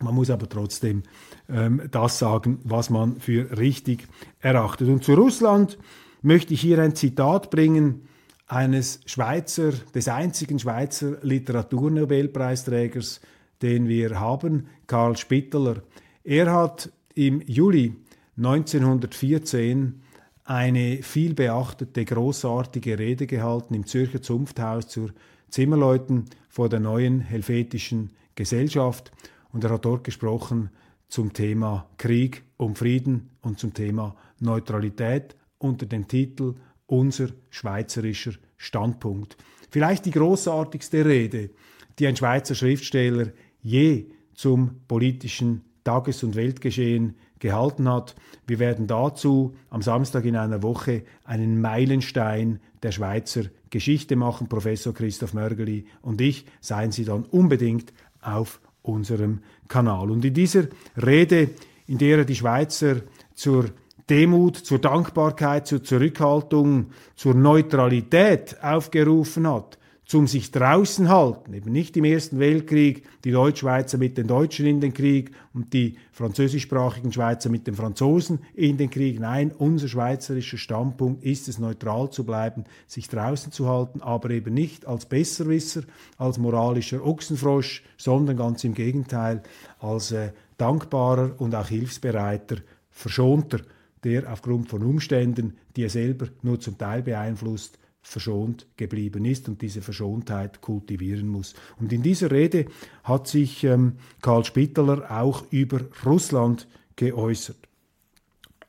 Man 0.00 0.14
muss 0.14 0.30
aber 0.30 0.48
trotzdem 0.48 1.02
ähm, 1.48 1.82
das 1.90 2.18
sagen, 2.18 2.58
was 2.64 2.90
man 2.90 3.20
für 3.20 3.56
richtig 3.58 4.06
erachtet. 4.40 4.88
Und 4.88 5.04
zu 5.04 5.14
Russland 5.14 5.78
möchte 6.22 6.54
ich 6.54 6.60
hier 6.60 6.78
ein 6.80 6.94
Zitat 6.94 7.50
bringen 7.50 8.08
eines 8.46 9.00
Schweizer, 9.06 9.72
des 9.94 10.08
einzigen 10.08 10.58
Schweizer 10.58 11.18
Literaturnobelpreisträgers, 11.22 13.20
den 13.62 13.88
wir 13.88 14.20
haben, 14.20 14.66
Karl 14.86 15.16
Spitteler. 15.16 15.82
Er 16.24 16.52
hat 16.52 16.92
im 17.14 17.40
Juli 17.42 17.94
1914 18.36 20.02
eine 20.44 21.02
viel 21.02 21.34
beachtete, 21.34 22.04
großartige 22.04 22.98
Rede 22.98 23.26
gehalten 23.26 23.74
im 23.74 23.86
Zürcher 23.86 24.20
Zunfthaus 24.20 24.88
zur 24.88 25.10
Zimmerleuten 25.48 26.26
vor 26.48 26.68
der 26.68 26.80
neuen 26.80 27.20
helvetischen 27.20 28.10
Gesellschaft 28.34 29.12
und 29.52 29.64
er 29.64 29.70
hat 29.70 29.84
dort 29.84 30.04
gesprochen 30.04 30.70
zum 31.08 31.32
Thema 31.32 31.88
Krieg 31.96 32.42
und 32.56 32.76
Frieden 32.76 33.30
und 33.40 33.58
zum 33.58 33.72
Thema 33.72 34.16
Neutralität 34.40 35.36
unter 35.58 35.86
dem 35.86 36.08
Titel 36.08 36.54
Unser 36.86 37.28
schweizerischer 37.50 38.32
Standpunkt. 38.56 39.36
Vielleicht 39.70 40.04
die 40.06 40.10
großartigste 40.10 41.04
Rede, 41.04 41.50
die 41.98 42.06
ein 42.06 42.16
Schweizer 42.16 42.54
Schriftsteller 42.54 43.28
je 43.60 44.06
zum 44.34 44.80
politischen 44.88 45.64
Tages- 45.84 46.24
und 46.24 46.34
Weltgeschehen 46.34 47.14
gehalten 47.38 47.88
hat. 47.88 48.14
Wir 48.46 48.58
werden 48.58 48.86
dazu 48.86 49.54
am 49.70 49.82
Samstag 49.82 50.24
in 50.24 50.36
einer 50.36 50.62
Woche 50.62 51.02
einen 51.24 51.60
Meilenstein 51.60 52.58
der 52.82 52.90
Schweizer 52.90 53.42
Geschichte 53.70 54.16
machen. 54.16 54.48
Professor 54.48 54.94
Christoph 54.94 55.34
Mörgeli 55.34 55.86
und 56.02 56.20
ich. 56.20 56.46
Seien 56.60 56.90
Sie 56.90 57.04
dann 57.04 57.24
unbedingt 57.24 57.92
auf 58.22 58.60
unserem 58.82 59.40
Kanal. 59.68 60.10
Und 60.10 60.24
in 60.24 60.34
dieser 60.34 60.64
Rede, 60.96 61.50
in 61.86 61.98
der 61.98 62.18
er 62.18 62.24
die 62.24 62.34
Schweizer 62.34 63.02
zur 63.34 63.66
Demut, 64.08 64.56
zur 64.56 64.78
Dankbarkeit, 64.78 65.66
zur 65.66 65.82
Zurückhaltung, 65.82 66.90
zur 67.16 67.34
Neutralität 67.34 68.62
aufgerufen 68.62 69.48
hat, 69.48 69.78
zum 70.04 70.26
sich 70.26 70.50
draußen 70.50 71.08
halten, 71.08 71.54
eben 71.54 71.72
nicht 71.72 71.96
im 71.96 72.04
Ersten 72.04 72.38
Weltkrieg, 72.38 73.04
die 73.24 73.30
Deutschschweizer 73.30 73.96
mit 73.96 74.18
den 74.18 74.26
Deutschen 74.26 74.66
in 74.66 74.80
den 74.80 74.92
Krieg 74.92 75.30
und 75.54 75.72
die 75.72 75.96
französischsprachigen 76.12 77.10
Schweizer 77.10 77.48
mit 77.48 77.66
den 77.66 77.74
Franzosen 77.74 78.40
in 78.54 78.76
den 78.76 78.90
Krieg. 78.90 79.18
Nein, 79.18 79.50
unser 79.56 79.88
schweizerischer 79.88 80.58
Standpunkt 80.58 81.24
ist 81.24 81.48
es, 81.48 81.58
neutral 81.58 82.10
zu 82.10 82.24
bleiben, 82.24 82.64
sich 82.86 83.08
draußen 83.08 83.50
zu 83.50 83.66
halten, 83.66 84.02
aber 84.02 84.30
eben 84.30 84.52
nicht 84.52 84.86
als 84.86 85.06
Besserwisser, 85.06 85.82
als 86.18 86.38
moralischer 86.38 87.04
Ochsenfrosch, 87.04 87.82
sondern 87.96 88.36
ganz 88.36 88.62
im 88.64 88.74
Gegenteil, 88.74 89.42
als 89.80 90.12
äh, 90.12 90.32
dankbarer 90.58 91.34
und 91.38 91.54
auch 91.54 91.68
hilfsbereiter 91.68 92.56
Verschonter, 92.90 93.60
der 94.04 94.30
aufgrund 94.30 94.68
von 94.68 94.82
Umständen, 94.82 95.54
die 95.76 95.84
er 95.84 95.90
selber 95.90 96.28
nur 96.42 96.60
zum 96.60 96.76
Teil 96.76 97.02
beeinflusst, 97.02 97.78
verschont 98.04 98.66
geblieben 98.76 99.24
ist 99.24 99.48
und 99.48 99.62
diese 99.62 99.82
Verschontheit 99.82 100.60
kultivieren 100.60 101.26
muss. 101.26 101.54
Und 101.80 101.92
in 101.92 102.02
dieser 102.02 102.30
Rede 102.30 102.66
hat 103.02 103.26
sich 103.26 103.64
ähm, 103.64 103.94
Karl 104.20 104.44
Spitteler 104.44 105.10
auch 105.10 105.44
über 105.50 105.80
Russland 106.04 106.68
geäußert. 106.96 107.56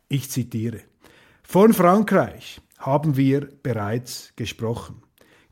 Ich 0.08 0.32
zitiere. 0.32 0.80
Von 1.44 1.74
Frankreich 1.74 2.62
haben 2.80 3.18
wir 3.18 3.50
bereits 3.62 4.34
gesprochen. 4.36 5.04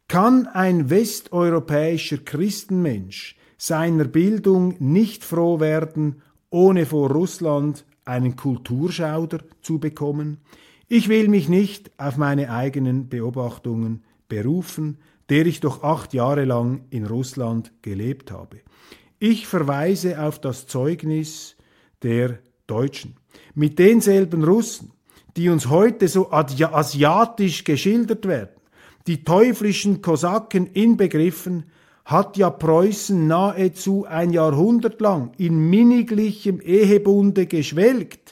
Kann 0.08 0.48
ein 0.48 0.90
westeuropäischer 0.90 2.18
Christenmensch 2.18 3.36
seiner 3.58 4.06
Bildung 4.06 4.76
nicht 4.80 5.24
froh 5.24 5.60
werden, 5.60 6.22
ohne 6.50 6.86
vor 6.86 7.12
Russland 7.12 7.86
einen 8.06 8.36
Kulturschauder 8.36 9.40
zu 9.62 9.80
bekommen? 9.80 10.40
Ich 10.96 11.10
will 11.10 11.28
mich 11.28 11.50
nicht 11.50 11.90
auf 11.98 12.18
meine 12.18 12.52
eigenen 12.52 13.10
Beobachtungen 13.10 14.04
berufen, 14.30 15.00
der 15.28 15.48
ich 15.48 15.60
doch 15.60 15.82
acht 15.82 16.14
Jahre 16.14 16.46
lang 16.46 16.86
in 16.92 17.08
Russland 17.08 17.72
gelebt 17.82 18.30
habe. 18.30 18.58
Ich 19.18 19.48
verweise 19.48 20.22
auf 20.22 20.40
das 20.40 20.68
Zeugnis 20.68 21.56
der 22.04 22.38
Deutschen. 22.68 23.16
Mit 23.56 23.80
denselben 23.80 24.44
Russen, 24.44 24.92
die 25.36 25.50
uns 25.50 25.68
heute 25.68 26.08
so 26.08 26.32
asiatisch 26.32 27.64
geschildert 27.64 28.28
werden, 28.28 28.62
die 29.08 29.24
teuflischen 29.24 30.04
Kosaken 30.04 30.68
inbegriffen, 30.68 31.64
hat 32.06 32.38
ja 32.38 32.52
Preußen 32.52 33.26
nahezu 33.26 34.06
ein 34.08 34.32
Jahrhundert 34.32 35.02
lang 35.02 35.32
in 35.40 35.58
miniglichem 35.72 36.62
Ehebunde 36.62 37.48
geschwelgt, 37.48 38.23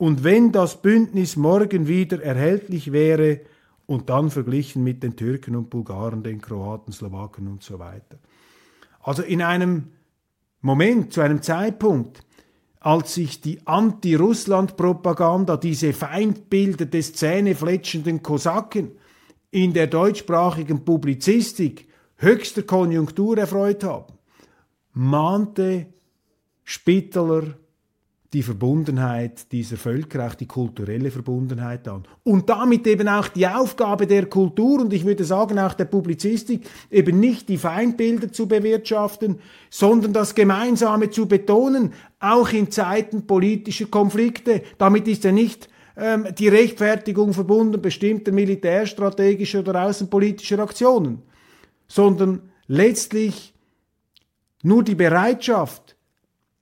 und 0.00 0.24
wenn 0.24 0.50
das 0.50 0.80
Bündnis 0.80 1.36
morgen 1.36 1.86
wieder 1.86 2.22
erhältlich 2.22 2.90
wäre 2.90 3.40
und 3.84 4.08
dann 4.08 4.30
verglichen 4.30 4.82
mit 4.82 5.02
den 5.02 5.14
Türken 5.14 5.54
und 5.54 5.68
Bulgaren, 5.68 6.22
den 6.22 6.40
Kroaten, 6.40 6.90
Slowaken 6.90 7.46
und 7.48 7.62
so 7.62 7.78
weiter. 7.78 8.18
Also 9.02 9.20
in 9.22 9.42
einem 9.42 9.88
Moment, 10.62 11.12
zu 11.12 11.20
einem 11.20 11.42
Zeitpunkt, 11.42 12.24
als 12.78 13.12
sich 13.12 13.42
die 13.42 13.60
Anti-Russland-Propaganda, 13.66 15.58
diese 15.58 15.92
Feindbilder 15.92 16.86
des 16.86 17.12
zähnefletschenden 17.12 18.22
Kosaken 18.22 18.92
in 19.50 19.74
der 19.74 19.86
deutschsprachigen 19.86 20.82
Publizistik 20.82 21.88
höchster 22.16 22.62
Konjunktur 22.62 23.36
erfreut 23.36 23.84
haben, 23.84 24.14
mahnte 24.94 25.92
Spitteler 26.64 27.59
die 28.32 28.44
Verbundenheit 28.44 29.50
dieser 29.50 29.76
Völker, 29.76 30.26
auch 30.26 30.34
die 30.34 30.46
kulturelle 30.46 31.10
Verbundenheit 31.10 31.88
an. 31.88 32.04
Und 32.22 32.48
damit 32.48 32.86
eben 32.86 33.08
auch 33.08 33.26
die 33.26 33.48
Aufgabe 33.48 34.06
der 34.06 34.26
Kultur 34.26 34.80
und 34.80 34.92
ich 34.92 35.04
würde 35.04 35.24
sagen 35.24 35.58
auch 35.58 35.74
der 35.74 35.86
Publizistik, 35.86 36.68
eben 36.90 37.18
nicht 37.18 37.48
die 37.48 37.58
Feindbilder 37.58 38.30
zu 38.30 38.46
bewirtschaften, 38.46 39.40
sondern 39.68 40.12
das 40.12 40.36
Gemeinsame 40.36 41.10
zu 41.10 41.26
betonen, 41.26 41.92
auch 42.20 42.52
in 42.52 42.70
Zeiten 42.70 43.26
politischer 43.26 43.86
Konflikte. 43.86 44.62
Damit 44.78 45.08
ist 45.08 45.24
ja 45.24 45.32
nicht 45.32 45.68
ähm, 45.96 46.28
die 46.38 46.48
Rechtfertigung 46.48 47.32
verbunden 47.32 47.82
bestimmter 47.82 48.30
militärstrategischer 48.30 49.60
oder 49.60 49.86
außenpolitischer 49.86 50.60
Aktionen, 50.60 51.22
sondern 51.88 52.42
letztlich 52.68 53.54
nur 54.62 54.84
die 54.84 54.94
Bereitschaft, 54.94 55.89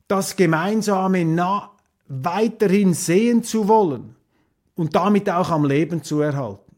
das 0.09 0.35
Gemeinsame 0.37 1.25
nah 1.25 1.71
weiterhin 2.09 2.95
sehen 2.95 3.45
zu 3.45 3.69
wollen 3.69 4.17
und 4.75 4.97
damit 4.97 5.29
auch 5.29 5.51
am 5.51 5.65
Leben 5.65 6.03
zu 6.03 6.21
erhalten. 6.21 6.75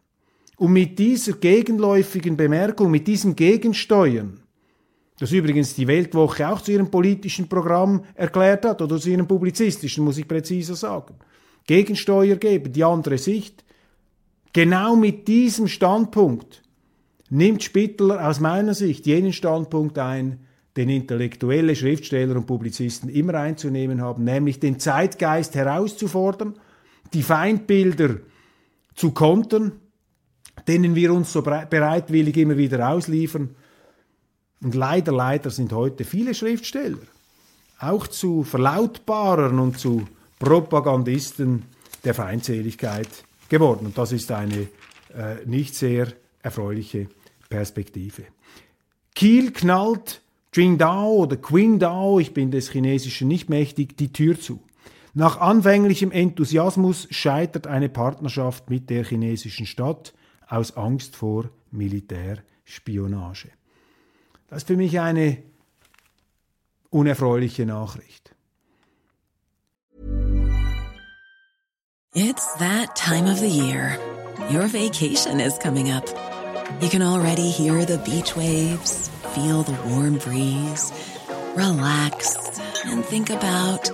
Und 0.57 0.73
mit 0.73 0.99
dieser 0.99 1.35
gegenläufigen 1.35 2.37
Bemerkung, 2.37 2.91
mit 2.91 3.07
diesem 3.07 3.35
Gegensteuern, 3.35 4.41
das 5.19 5.33
übrigens 5.33 5.75
die 5.75 5.87
Weltwoche 5.87 6.49
auch 6.49 6.61
zu 6.61 6.73
ihrem 6.73 6.91
politischen 6.91 7.49
Programm 7.49 8.05
erklärt 8.15 8.65
hat 8.65 8.83
oder 8.83 8.99
zu 8.99 9.11
ihrem 9.11 9.29
publizistischen, 9.29 10.05
muss 10.05 10.19
ich 10.19 10.27
präziser 10.27 10.75
sagen, 10.75 11.15
Gegensteuer 11.67 12.37
geben, 12.37 12.73
die 12.73 12.85
andere 12.85 13.19
Sicht, 13.19 13.65
genau 14.53 14.97
mit 14.97 15.29
diesem 15.29 15.69
Standpunkt 15.69 16.63
nimmt 17.29 17.63
Spittler 17.63 18.27
aus 18.27 18.41
meiner 18.41 18.75
Sicht 18.75 19.07
jenen 19.07 19.33
Standpunkt 19.33 19.99
ein, 19.99 20.41
den 20.81 20.89
intellektuelle 20.89 21.77
Schriftsteller 21.77 22.37
und 22.37 22.47
Publizisten 22.47 23.11
immer 23.11 23.35
einzunehmen 23.35 24.01
haben, 24.01 24.25
nämlich 24.25 24.61
den 24.61 24.79
Zeitgeist 24.79 25.55
herauszufordern, 25.55 26.55
die 27.13 27.23
Feindbilder 27.23 28.17
zu 28.95 29.11
kontern, 29.11 29.73
denen 30.67 30.95
wir 30.95 31.13
uns 31.13 31.33
so 31.33 31.43
bereitwillig 31.43 32.37
immer 32.39 32.57
wieder 32.57 32.89
ausliefern. 32.89 33.51
Und 34.63 34.75
leider, 34.75 35.13
leider 35.13 35.51
sind 35.51 35.73
heute 35.73 36.05
viele 36.05 36.35
Schriftsteller 36.35 36.99
auch 37.79 38.07
zu 38.07 38.43
Verlautbarern 38.43 39.59
und 39.59 39.79
zu 39.79 40.07
Propagandisten 40.39 41.65
der 42.05 42.15
Feindseligkeit 42.15 43.09
geworden. 43.51 43.87
Und 43.87 43.99
das 43.99 44.13
ist 44.13 44.33
eine 44.33 44.69
äh, 45.15 45.45
nicht 45.45 45.75
sehr 45.75 46.09
erfreuliche 46.43 47.09
Perspektive. 47.49 48.25
Kiel 49.15 49.53
knallt 49.53 50.23
Qingdao 50.53 51.15
oder 51.15 51.37
Qingdao, 51.37 52.19
ich 52.19 52.35
bin 52.35 52.51
des 52.51 52.71
Chinesischen 52.71 53.29
nicht 53.29 53.49
mächtig, 53.49 53.97
die 53.97 54.13
Tür 54.13 54.39
zu. 54.39 54.61
Nach 55.15 55.41
anfänglichem 55.41 56.11
Enthusiasmus 56.11 57.07
scheitert 57.11 57.67
eine 57.67 57.89
Partnerschaft 57.89 58.71
mit 58.71 58.91
der 58.91 59.05
chinesischen 59.05 59.67
Stadt 59.67 60.13
aus 60.49 60.77
Angst 60.77 61.17
vor 61.17 61.51
Militärspionage. 61.71 63.49
Das 64.49 64.59
ist 64.59 64.67
für 64.67 64.77
mich 64.77 64.99
eine 64.99 65.39
unerfreuliche 66.91 67.67
Nachricht. 67.67 68.35
It's 72.13 72.55
that 72.59 72.97
time 72.97 73.31
of 73.31 73.39
the 73.39 73.49
year. 73.49 73.97
Your 74.51 74.67
vacation 74.67 75.39
is 75.39 75.57
coming 75.61 75.93
up. 75.93 76.05
You 76.81 76.89
can 76.89 77.03
already 77.03 77.51
hear 77.51 77.87
the 77.87 77.99
beach 77.99 78.37
waves 78.37 79.11
feel 79.35 79.63
the 79.63 79.77
warm 79.89 80.19
breeze, 80.19 80.91
relax, 81.55 82.37
and 82.85 83.05
think 83.05 83.31
about 83.31 83.91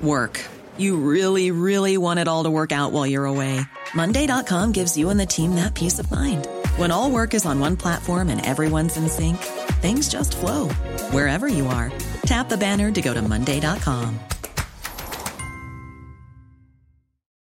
work. 0.00 0.40
You 0.76 0.96
really, 0.96 1.50
really 1.50 1.98
want 1.98 2.20
it 2.20 2.28
all 2.28 2.44
to 2.44 2.50
work 2.50 2.72
out 2.72 2.92
while 2.92 3.06
you're 3.06 3.24
away. 3.24 3.60
Monday.com 3.94 4.72
gives 4.72 4.96
you 4.96 5.10
and 5.10 5.18
the 5.18 5.26
team 5.26 5.56
that 5.56 5.74
peace 5.74 5.98
of 5.98 6.10
mind. 6.10 6.46
When 6.76 6.90
all 6.90 7.10
work 7.10 7.34
is 7.34 7.44
on 7.44 7.60
one 7.60 7.76
platform 7.76 8.28
and 8.28 8.44
everyone's 8.44 8.96
in 8.96 9.08
sync, 9.08 9.38
things 9.82 10.08
just 10.08 10.36
flow 10.36 10.68
wherever 11.10 11.48
you 11.48 11.66
are. 11.66 11.92
Tap 12.26 12.48
the 12.48 12.56
banner 12.56 12.92
to 12.92 13.02
go 13.02 13.12
to 13.12 13.22
Monday.com. 13.22 14.18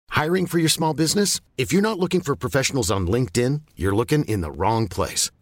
Hiring 0.10 0.46
for 0.46 0.60
your 0.60 0.70
small 0.70 0.94
business? 0.94 1.42
If 1.58 1.74
you're 1.74 1.82
not 1.82 1.98
looking 1.98 2.22
for 2.22 2.36
professionals 2.36 2.92
on 2.92 3.08
LinkedIn, 3.08 3.62
you're 3.76 3.96
looking 3.96 4.24
in 4.26 4.42
the 4.42 4.52
wrong 4.52 4.88
place. 4.88 5.32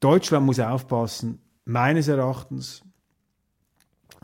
Deutschland 0.00 0.46
muss 0.46 0.60
aufpassen, 0.60 1.40
meines 1.64 2.08
Erachtens, 2.08 2.82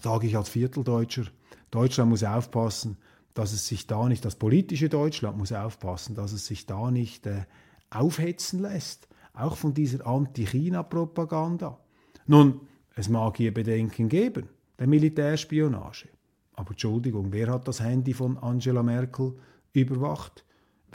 sage 0.00 0.26
ich 0.26 0.36
als 0.36 0.48
Vierteldeutscher, 0.48 1.24
Deutschland 1.70 2.10
muss 2.10 2.24
aufpassen, 2.24 2.98
dass 3.34 3.52
es 3.52 3.66
sich 3.66 3.86
da 3.86 4.08
nicht, 4.08 4.24
das 4.24 4.36
politische 4.36 4.88
Deutschland 4.88 5.36
muss 5.36 5.52
aufpassen, 5.52 6.14
dass 6.14 6.32
es 6.32 6.46
sich 6.46 6.66
da 6.66 6.90
nicht 6.90 7.26
äh, 7.26 7.44
aufhetzen 7.90 8.60
lässt, 8.60 9.08
auch 9.32 9.56
von 9.56 9.74
dieser 9.74 10.06
Anti-China-Propaganda. 10.06 11.78
Nun, 12.26 12.60
es 12.94 13.08
mag 13.08 13.36
hier 13.36 13.52
Bedenken 13.52 14.08
geben 14.08 14.48
der 14.78 14.86
Militärspionage. 14.86 16.08
Aber 16.54 16.70
Entschuldigung, 16.70 17.32
wer 17.32 17.50
hat 17.50 17.68
das 17.68 17.80
Handy 17.80 18.12
von 18.12 18.38
Angela 18.38 18.82
Merkel 18.82 19.34
überwacht? 19.72 20.44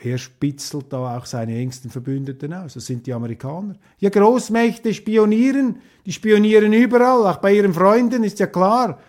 Wer 0.02 0.18
spitzelt 0.18 0.94
da 0.94 1.18
auch 1.18 1.26
seine 1.26 1.58
engsten 1.58 1.92
Verbündeten 1.92 2.54
aus? 2.54 2.76
Das 2.76 2.86
sind 2.86 3.06
die 3.06 3.14
Amerikaner. 3.14 3.76
Ja, 4.00 4.10
Großmächte 4.10 4.94
spionieren, 4.94 5.82
die 6.06 6.14
spionieren 6.14 6.72
überall, 6.72 7.28
auch 7.28 7.38
bei 7.38 7.54
ihren 7.54 7.74
Freunden, 7.74 8.24
ist 8.24 8.40
ja 8.40 8.48
klar. 8.48 9.00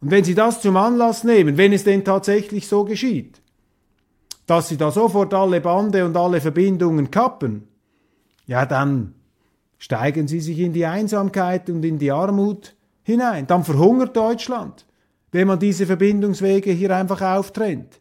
Und 0.00 0.10
wenn 0.10 0.24
sie 0.24 0.34
das 0.34 0.60
zum 0.60 0.76
Anlass 0.76 1.24
nehmen, 1.24 1.56
wenn 1.56 1.72
es 1.72 1.84
denn 1.84 2.04
tatsächlich 2.04 2.68
so 2.68 2.84
geschieht, 2.84 3.40
dass 4.46 4.68
sie 4.68 4.76
da 4.76 4.90
sofort 4.90 5.32
alle 5.32 5.60
Bande 5.60 6.04
und 6.04 6.16
alle 6.16 6.40
Verbindungen 6.40 7.10
kappen, 7.10 7.68
ja, 8.46 8.66
dann 8.66 9.14
steigen 9.78 10.28
sie 10.28 10.40
sich 10.40 10.58
in 10.58 10.72
die 10.72 10.84
Einsamkeit 10.84 11.70
und 11.70 11.84
in 11.84 11.98
die 11.98 12.10
Armut 12.12 12.74
hinein. 13.02 13.46
Dann 13.46 13.64
verhungert 13.64 14.16
Deutschland, 14.16 14.84
wenn 15.32 15.46
man 15.46 15.58
diese 15.58 15.86
Verbindungswege 15.86 16.72
hier 16.72 16.94
einfach 16.94 17.22
auftrennt. 17.22 18.00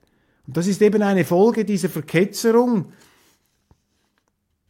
Und 0.49 0.57
das 0.57 0.65
ist 0.65 0.81
eben 0.81 1.03
eine 1.03 1.25
Folge 1.25 1.63
dieser 1.63 1.89
Verketzerung 1.89 2.91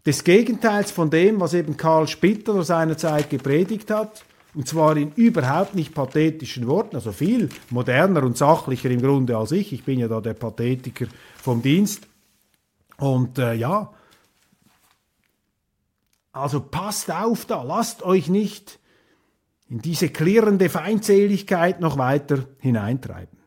des 0.06 0.26
Gegenteils 0.26 0.92
von 0.92 1.10
dem, 1.10 1.40
was 1.40 1.54
eben 1.54 1.78
Karl 1.78 2.06
Spittler 2.06 2.64
seinerzeit 2.64 3.30
gepredigt 3.30 3.90
hat. 3.90 4.26
Und 4.54 4.68
zwar 4.68 4.98
in 4.98 5.14
überhaupt 5.14 5.76
nicht 5.76 5.94
pathetischen 5.94 6.68
Worten, 6.68 6.98
also 6.98 7.14
viel 7.14 7.48
moderner 7.70 8.24
und 8.24 8.36
sachlicher 8.36 8.90
im 8.90 9.02
Grunde 9.02 9.38
als 9.38 9.54
ich. 9.54 9.72
Ich 9.72 9.86
bin 9.86 10.00
ja 10.00 10.10
da 10.10 10.20
der 10.20 10.34
Pathetiker 10.34 11.06
vom 11.42 11.62
Dienst. 11.62 12.08
Und 12.98 13.38
äh, 13.38 13.54
ja, 13.54 13.94
also 16.34 16.60
passt 16.60 17.10
auf 17.10 17.46
da, 17.46 17.64
lasst 17.64 18.04
euch 18.04 18.28
nicht 18.28 18.80
in 19.70 19.80
diese 19.82 20.10
klirrende 20.10 20.68
Feindseligkeit 20.68 21.80
noch 21.80 21.98
weiter 21.98 22.48
hineintreiben. 22.60 23.39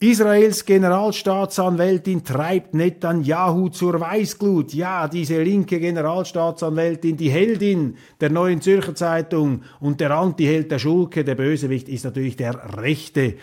Israels 0.00 0.64
Generalstaatsanwältin 0.64 2.22
treibt 2.22 2.72
Netanyahu 2.72 3.68
zur 3.68 3.98
Weißglut. 3.98 4.72
Ja, 4.72 5.08
diese 5.08 5.42
linke 5.42 5.80
Generalstaatsanwältin, 5.80 7.16
die 7.16 7.30
Heldin 7.30 7.96
der 8.20 8.30
Neuen 8.30 8.60
Zürcher 8.60 8.94
Zeitung 8.94 9.64
und 9.80 10.00
der 10.00 10.12
Antiheld 10.12 10.70
der 10.70 10.78
Schulke, 10.78 11.24
der 11.24 11.34
Bösewicht, 11.34 11.88
ist 11.88 12.04
natürlich 12.04 12.36
der 12.36 12.76
rechte 12.76 13.34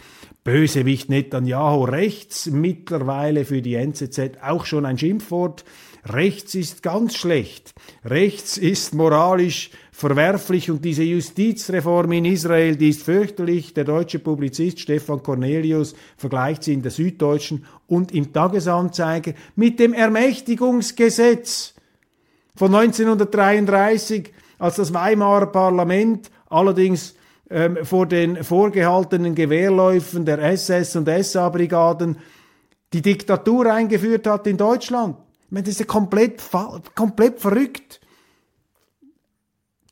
Bösewicht 0.45 1.09
Netanyahu. 1.09 1.83
Rechts 1.83 2.45
mittlerweile 2.45 3.43
für 3.43 3.61
die 3.61 3.75
NZZ 3.75 4.41
auch 4.41 4.65
schon 4.65 4.85
ein 4.85 4.97
Schimpfwort. 4.97 5.65
Rechts 6.05 6.55
ist 6.55 6.83
ganz 6.83 7.15
schlecht. 7.15 7.73
Rechts 8.05 8.57
ist 8.57 8.93
moralisch 8.93 9.71
verwerflich 9.95 10.69
und 10.69 10.83
diese 10.83 11.03
Justizreform 11.03 12.11
in 12.11 12.25
Israel, 12.25 12.75
die 12.75 12.89
ist 12.89 13.03
fürchterlich. 13.03 13.73
Der 13.73 13.85
deutsche 13.85 14.19
Publizist 14.19 14.81
Stefan 14.81 15.23
Cornelius 15.23 15.95
vergleicht 16.17 16.63
sie 16.63 16.73
in 16.73 16.81
der 16.81 16.91
Süddeutschen 16.91 17.65
und 17.87 18.11
im 18.11 18.33
Tagesanzeiger 18.33 19.31
mit 19.55 19.79
dem 19.79 19.93
Ermächtigungsgesetz 19.93 21.75
von 22.57 22.75
1933, 22.75 24.33
als 24.59 24.75
das 24.75 24.93
Weimarer 24.93 25.47
Parlament 25.47 26.29
allerdings 26.49 27.15
ähm, 27.49 27.77
vor 27.83 28.05
den 28.05 28.43
vorgehaltenen 28.43 29.33
Gewehrläufen 29.33 30.25
der 30.25 30.39
SS 30.39 30.97
und 30.97 31.07
SA-Brigaden 31.07 32.17
die 32.91 33.01
Diktatur 33.01 33.71
eingeführt 33.71 34.27
hat 34.27 34.45
in 34.45 34.57
Deutschland. 34.57 35.15
Ich 35.45 35.51
meine, 35.51 35.63
das 35.63 35.75
ist 35.75 35.79
ja 35.79 35.85
komplett, 35.85 36.41
komplett 36.95 37.39
verrückt. 37.39 38.01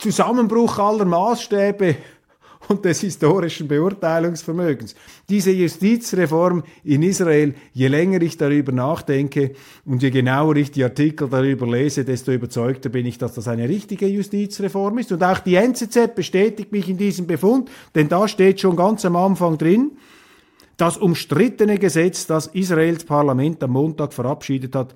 Zusammenbruch 0.03 0.79
aller 0.79 1.05
Maßstäbe 1.05 1.95
und 2.67 2.83
des 2.83 2.99
historischen 2.99 3.69
Beurteilungsvermögens. 3.69 4.95
Diese 5.29 5.51
Justizreform 5.51 6.63
in 6.83 7.03
Israel, 7.03 7.55
je 7.71 7.87
länger 7.87 8.21
ich 8.21 8.35
darüber 8.35 8.73
nachdenke 8.73 9.53
und 9.85 10.03
je 10.03 10.09
genauer 10.09 10.57
ich 10.57 10.71
die 10.71 10.83
Artikel 10.83 11.29
darüber 11.29 11.65
lese, 11.67 12.03
desto 12.03 12.33
überzeugter 12.33 12.89
bin 12.89 13.05
ich, 13.05 13.17
dass 13.17 13.33
das 13.33 13.47
eine 13.47 13.69
richtige 13.69 14.05
Justizreform 14.07 14.97
ist. 14.97 15.13
Und 15.13 15.23
auch 15.23 15.39
die 15.39 15.55
NZZ 15.55 16.13
bestätigt 16.13 16.73
mich 16.73 16.89
in 16.89 16.97
diesem 16.97 17.25
Befund, 17.25 17.71
denn 17.95 18.09
da 18.09 18.27
steht 18.27 18.59
schon 18.59 18.75
ganz 18.75 19.05
am 19.05 19.15
Anfang 19.15 19.57
drin, 19.57 19.91
das 20.75 20.97
umstrittene 20.97 21.77
Gesetz, 21.77 22.27
das 22.27 22.47
Israels 22.47 23.05
Parlament 23.05 23.63
am 23.63 23.71
Montag 23.71 24.11
verabschiedet 24.11 24.75
hat, 24.75 24.95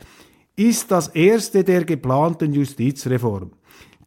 ist 0.57 0.91
das 0.91 1.07
erste 1.07 1.63
der 1.63 1.85
geplanten 1.85 2.51
Justizreform. 2.51 3.51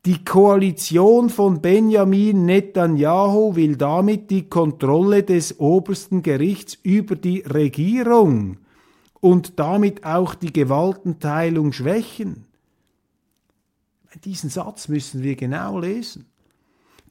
Die 0.06 0.24
Koalition 0.24 1.28
von 1.28 1.60
Benjamin 1.60 2.46
Netanyahu 2.46 3.54
will 3.54 3.76
damit 3.76 4.30
die 4.30 4.48
Kontrolle 4.48 5.22
des 5.24 5.60
obersten 5.60 6.22
Gerichts 6.22 6.78
über 6.82 7.16
die 7.16 7.40
Regierung 7.40 8.56
und 9.20 9.58
damit 9.58 10.06
auch 10.06 10.34
die 10.34 10.54
Gewaltenteilung 10.54 11.72
schwächen. 11.74 12.46
Diesen 14.24 14.48
Satz 14.48 14.88
müssen 14.88 15.22
wir 15.22 15.36
genau 15.36 15.78
lesen. 15.78 16.24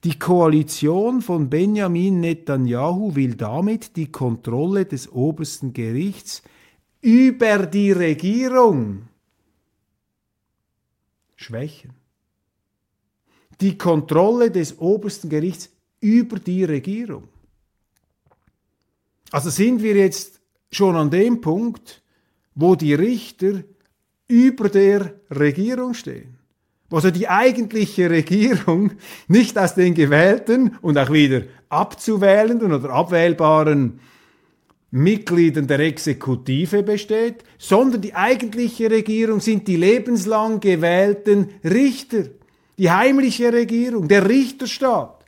Die 0.04 0.17
Koalition 0.17 1.21
von 1.21 1.47
Benjamin 1.47 2.19
Netanyahu 2.21 3.15
will 3.15 3.36
damit 3.36 3.97
die 3.97 4.12
Kontrolle 4.12 4.86
des 4.86 5.12
obersten 5.12 5.73
Gerichts 5.73 6.41
über 7.02 7.67
die 7.67 7.91
Regierung 7.91 9.04
schwächen. 11.36 11.99
Die 13.62 13.78
Kontrolle 13.78 14.52
des 14.52 14.80
obersten 14.80 15.30
Gerichts 15.30 15.69
über 16.00 16.39
die 16.39 16.63
Regierung. 16.63 17.28
Also 19.32 19.50
sind 19.50 19.84
wir 19.84 19.95
jetzt 19.95 20.39
schon 20.72 20.95
an 20.95 21.10
dem 21.10 21.41
Punkt, 21.41 22.02
wo 22.56 22.76
die 22.76 22.93
Richter 22.93 23.63
über 24.28 24.69
der 24.69 25.13
Regierung 25.30 25.93
stehen. 25.93 26.38
Also 26.91 27.12
die 27.12 27.28
eigentliche 27.28 28.10
Regierung 28.10 28.91
nicht 29.28 29.58
aus 29.58 29.76
den 29.76 29.93
gewählten 29.93 30.78
und 30.82 30.98
auch 30.98 31.12
wieder 31.12 31.43
abzuwählenden 31.69 32.74
oder 32.74 32.89
abwählbaren 32.89 34.00
Mitgliedern 34.91 35.67
der 35.67 35.80
Exekutive 35.82 36.82
besteht, 36.82 37.43
sondern 37.60 38.02
die 38.02 38.15
eigentliche 38.15 38.89
Regierung 38.89 39.39
sind 39.39 39.67
die 39.67 39.76
lebenslang 39.76 40.60
gewählten 40.60 41.50
Richter, 41.63 42.24
die 42.80 42.89
heimliche 42.89 43.52
Regierung, 43.52 44.08
der 44.08 44.28
Richterstaat. 44.28 45.26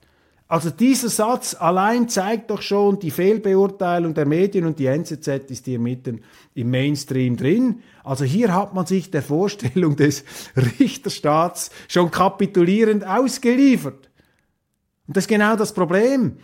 Also 0.48 0.70
dieser 0.70 1.10
Satz 1.10 1.54
allein 1.54 2.10
zeigt 2.10 2.50
doch 2.50 2.62
schon 2.62 3.00
die 3.00 3.12
Fehlbeurteilung 3.12 4.14
der 4.14 4.26
Medien 4.26 4.66
und 4.66 4.80
die 4.80 4.86
NZZ 4.86 5.28
ist 5.50 5.66
hier 5.66 5.80
mitten 5.80 6.22
im 6.56 6.72
Mainstream 6.72 7.38
drin. 7.38 7.82
Also 8.04 8.26
hier 8.26 8.54
hat 8.54 8.74
man 8.74 8.86
sich 8.86 9.12
der 9.12 9.22
Vorstellung 9.22 9.96
des 9.98 10.24
Richterstaats 10.80 11.72
schon 11.88 12.10
kapitulierend 12.10 13.06
ausgeliefert. 13.06 14.10
Und 15.08 15.18
das 15.18 15.26
ist 15.26 15.30
genau 15.30 15.56
das 15.56 15.74
Problem. 15.74 16.38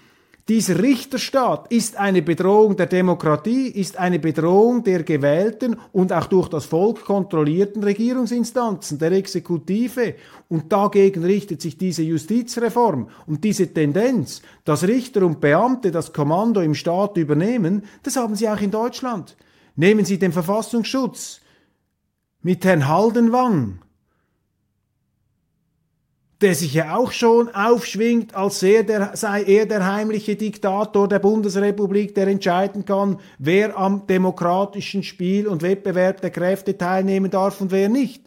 Dieser 0.49 0.81
Richterstaat 0.81 1.69
ist 1.73 1.97
eine 1.97 2.21
Bedrohung 2.21 2.77
der 2.77 2.85
Demokratie, 2.85 3.67
ist 3.67 3.97
eine 3.97 4.17
Bedrohung 4.17 4.81
der 4.81 5.03
gewählten 5.03 5.75
und 5.91 6.13
auch 6.13 6.27
durch 6.27 6.47
das 6.47 6.65
Volk 6.65 7.03
kontrollierten 7.03 7.83
Regierungsinstanzen, 7.83 8.97
der 8.97 9.11
Exekutive. 9.11 10.15
Und 10.47 10.71
dagegen 10.71 11.25
richtet 11.25 11.61
sich 11.61 11.77
diese 11.77 12.03
Justizreform. 12.03 13.09
Und 13.25 13.43
diese 13.43 13.73
Tendenz, 13.73 14.41
dass 14.63 14.87
Richter 14.87 15.25
und 15.25 15.41
Beamte 15.41 15.91
das 15.91 16.13
Kommando 16.13 16.61
im 16.61 16.75
Staat 16.75 17.17
übernehmen, 17.17 17.83
das 18.03 18.15
haben 18.15 18.35
sie 18.35 18.47
auch 18.47 18.61
in 18.61 18.71
Deutschland. 18.71 19.35
Nehmen 19.75 20.05
Sie 20.05 20.17
den 20.17 20.31
Verfassungsschutz 20.31 21.41
mit 22.41 22.63
Herrn 22.63 22.87
Haldenwang 22.87 23.79
der 26.41 26.53
sich 26.53 26.73
ja 26.75 26.95
auch 26.95 27.11
schon 27.11 27.49
aufschwingt, 27.49 28.35
als 28.35 28.61
er 28.61 28.83
der, 28.83 29.11
sei 29.15 29.43
er 29.43 29.65
der 29.65 29.91
heimliche 29.91 30.35
Diktator 30.35 31.07
der 31.07 31.19
Bundesrepublik, 31.19 32.13
der 32.13 32.27
entscheiden 32.27 32.85
kann, 32.85 33.19
wer 33.39 33.77
am 33.77 34.05
demokratischen 34.05 35.01
Spiel 35.01 35.47
und 35.47 35.63
Wettbewerb 35.63 36.21
der 36.21 36.29
Kräfte 36.29 36.77
teilnehmen 36.77 37.31
darf 37.31 37.59
und 37.59 37.71
wer 37.71 37.89
nicht. 37.89 38.23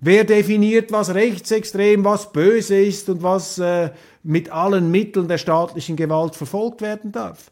Wer 0.00 0.24
definiert, 0.24 0.92
was 0.92 1.12
rechtsextrem, 1.12 2.04
was 2.04 2.32
böse 2.32 2.80
ist 2.80 3.08
und 3.08 3.22
was 3.22 3.58
äh, 3.58 3.90
mit 4.22 4.50
allen 4.50 4.90
Mitteln 4.90 5.26
der 5.28 5.38
staatlichen 5.38 5.96
Gewalt 5.96 6.36
verfolgt 6.36 6.80
werden 6.80 7.12
darf? 7.12 7.50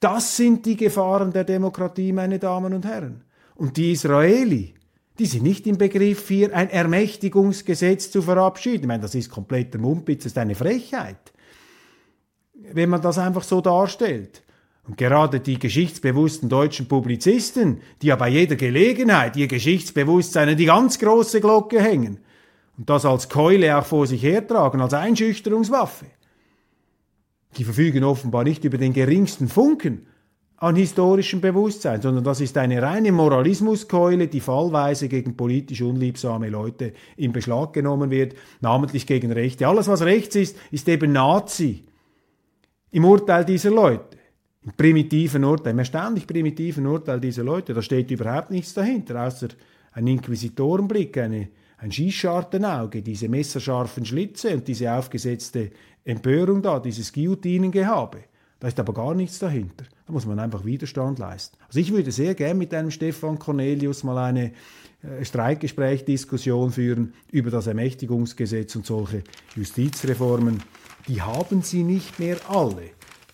Das 0.00 0.36
sind 0.36 0.66
die 0.66 0.76
Gefahren 0.76 1.32
der 1.32 1.44
Demokratie, 1.44 2.12
meine 2.12 2.38
Damen 2.38 2.72
und 2.72 2.86
Herren. 2.86 3.22
Und 3.54 3.76
die 3.76 3.92
Israeli, 3.92 4.74
die 5.22 5.28
sind 5.28 5.44
nicht 5.44 5.68
im 5.68 5.78
Begriff, 5.78 6.26
hier 6.26 6.52
ein 6.52 6.68
Ermächtigungsgesetz 6.68 8.10
zu 8.10 8.22
verabschieden. 8.22 8.80
Ich 8.80 8.88
meine, 8.88 9.02
das 9.02 9.14
ist 9.14 9.30
kompletter 9.30 9.78
Mumpitz, 9.78 10.24
das 10.24 10.32
ist 10.32 10.38
eine 10.38 10.56
Frechheit, 10.56 11.32
wenn 12.54 12.90
man 12.90 13.00
das 13.00 13.18
einfach 13.18 13.44
so 13.44 13.60
darstellt. 13.60 14.42
Und 14.82 14.96
gerade 14.96 15.38
die 15.38 15.60
geschichtsbewussten 15.60 16.48
deutschen 16.48 16.88
Publizisten, 16.88 17.82
die 18.02 18.08
ja 18.08 18.16
bei 18.16 18.30
jeder 18.30 18.56
Gelegenheit 18.56 19.36
ihr 19.36 19.46
Geschichtsbewusstsein 19.46 20.48
an 20.48 20.56
die 20.56 20.64
ganz 20.64 20.98
große 20.98 21.40
Glocke 21.40 21.80
hängen, 21.80 22.18
und 22.76 22.90
das 22.90 23.04
als 23.04 23.28
Keule 23.28 23.78
auch 23.78 23.86
vor 23.86 24.08
sich 24.08 24.24
hertragen, 24.24 24.80
als 24.80 24.92
Einschüchterungswaffe, 24.92 26.06
die 27.56 27.62
verfügen 27.62 28.02
offenbar 28.02 28.42
nicht 28.42 28.64
über 28.64 28.76
den 28.76 28.92
geringsten 28.92 29.46
Funken 29.46 30.08
an 30.62 30.76
historischem 30.76 31.40
Bewusstsein, 31.40 32.00
sondern 32.00 32.22
das 32.22 32.40
ist 32.40 32.56
eine 32.56 32.80
reine 32.80 33.10
Moralismuskeule, 33.10 34.28
die 34.28 34.38
fallweise 34.38 35.08
gegen 35.08 35.36
politisch 35.36 35.82
unliebsame 35.82 36.50
Leute 36.50 36.92
in 37.16 37.32
Beschlag 37.32 37.72
genommen 37.72 38.12
wird, 38.12 38.36
namentlich 38.60 39.04
gegen 39.08 39.32
Rechte. 39.32 39.66
Alles, 39.66 39.88
was 39.88 40.02
rechts 40.02 40.36
ist, 40.36 40.56
ist 40.70 40.88
eben 40.88 41.10
Nazi 41.10 41.82
im 42.92 43.04
Urteil 43.04 43.44
dieser 43.44 43.72
Leute. 43.72 44.16
Im 44.64 44.70
primitiven 44.76 45.42
Urteil, 45.42 45.72
im 45.72 45.80
erstaunlich 45.80 46.28
primitiven 46.28 46.86
Urteil 46.86 47.18
dieser 47.18 47.42
Leute, 47.42 47.74
da 47.74 47.82
steht 47.82 48.12
überhaupt 48.12 48.52
nichts 48.52 48.72
dahinter, 48.72 49.26
außer 49.26 49.48
ein 49.90 50.06
Inquisitorenblick, 50.06 51.18
eine, 51.18 51.48
ein 51.78 51.90
Schießschartenauge, 51.90 53.02
diese 53.02 53.28
messerscharfen 53.28 54.06
Schlitze 54.06 54.54
und 54.54 54.68
diese 54.68 54.92
aufgesetzte 54.92 55.72
Empörung 56.04 56.62
da, 56.62 56.78
dieses 56.78 57.12
Guillotinengehabe. 57.12 58.18
Da 58.62 58.68
ist 58.68 58.78
aber 58.78 58.94
gar 58.94 59.12
nichts 59.12 59.40
dahinter. 59.40 59.84
Da 60.06 60.12
muss 60.12 60.24
man 60.24 60.38
einfach 60.38 60.64
Widerstand 60.64 61.18
leisten. 61.18 61.58
Also 61.66 61.80
ich 61.80 61.92
würde 61.92 62.12
sehr 62.12 62.36
gern 62.36 62.58
mit 62.58 62.72
einem 62.72 62.92
Stefan 62.92 63.36
Cornelius 63.40 64.04
mal 64.04 64.16
eine 64.18 64.52
äh, 65.02 65.24
Streitgespräch-Diskussion 65.24 66.70
führen 66.70 67.12
über 67.32 67.50
das 67.50 67.66
Ermächtigungsgesetz 67.66 68.76
und 68.76 68.86
solche 68.86 69.24
Justizreformen. 69.56 70.62
Die 71.08 71.20
haben 71.20 71.62
sie 71.62 71.82
nicht 71.82 72.20
mehr 72.20 72.36
alle, 72.48 72.90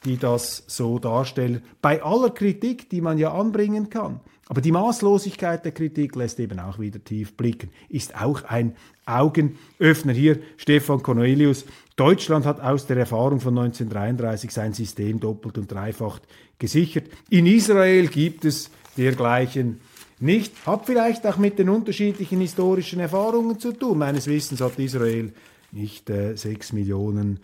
die 0.09 0.17
das 0.17 0.65
so 0.67 0.99
darstellen. 0.99 1.63
Bei 1.83 2.03
aller 2.03 2.31
Kritik, 2.31 2.89
die 2.91 3.01
man 3.01 3.19
ja 3.19 3.33
anbringen 3.33 3.91
kann. 3.91 4.21
Aber 4.49 4.63
die 4.63 4.73
Maßlosigkeit 4.73 5.65
der 5.65 5.73
Kritik 5.73 6.17
lässt 6.17 6.41
eben 6.41 6.59
auch 6.59 6.79
wieder 6.79 7.05
tief 7.05 7.37
blicken, 7.37 7.69
ist 7.91 8.19
auch 8.19 8.45
ein 8.45 8.75
Augenöffner. 9.05 10.15
Hier 10.15 10.39
Stefan 10.57 11.03
Cornelius. 11.03 11.67
Deutschland 11.97 12.47
hat 12.47 12.61
aus 12.61 12.87
der 12.87 12.97
Erfahrung 12.97 13.41
von 13.41 13.59
1933 13.59 14.51
sein 14.51 14.73
System 14.73 15.21
doppelt 15.21 15.59
und 15.59 15.71
dreifach 15.71 16.21
gesichert. 16.59 17.05
In 17.29 17.45
Israel 17.47 18.07
gibt 18.07 18.47
es 18.47 18.71
dergleichen 18.97 19.81
nicht. 20.19 20.55
Hat 20.67 20.87
vielleicht 20.87 21.27
auch 21.27 21.37
mit 21.37 21.59
den 21.59 21.69
unterschiedlichen 21.69 22.41
historischen 22.41 23.01
Erfahrungen 23.01 23.59
zu 23.59 23.73
tun. 23.73 23.99
Meines 23.99 24.27
Wissens 24.27 24.63
hat 24.63 24.79
Israel 24.79 25.33
nicht 25.73 26.09
äh, 26.09 26.37
sechs 26.37 26.73
Millionen 26.73 27.41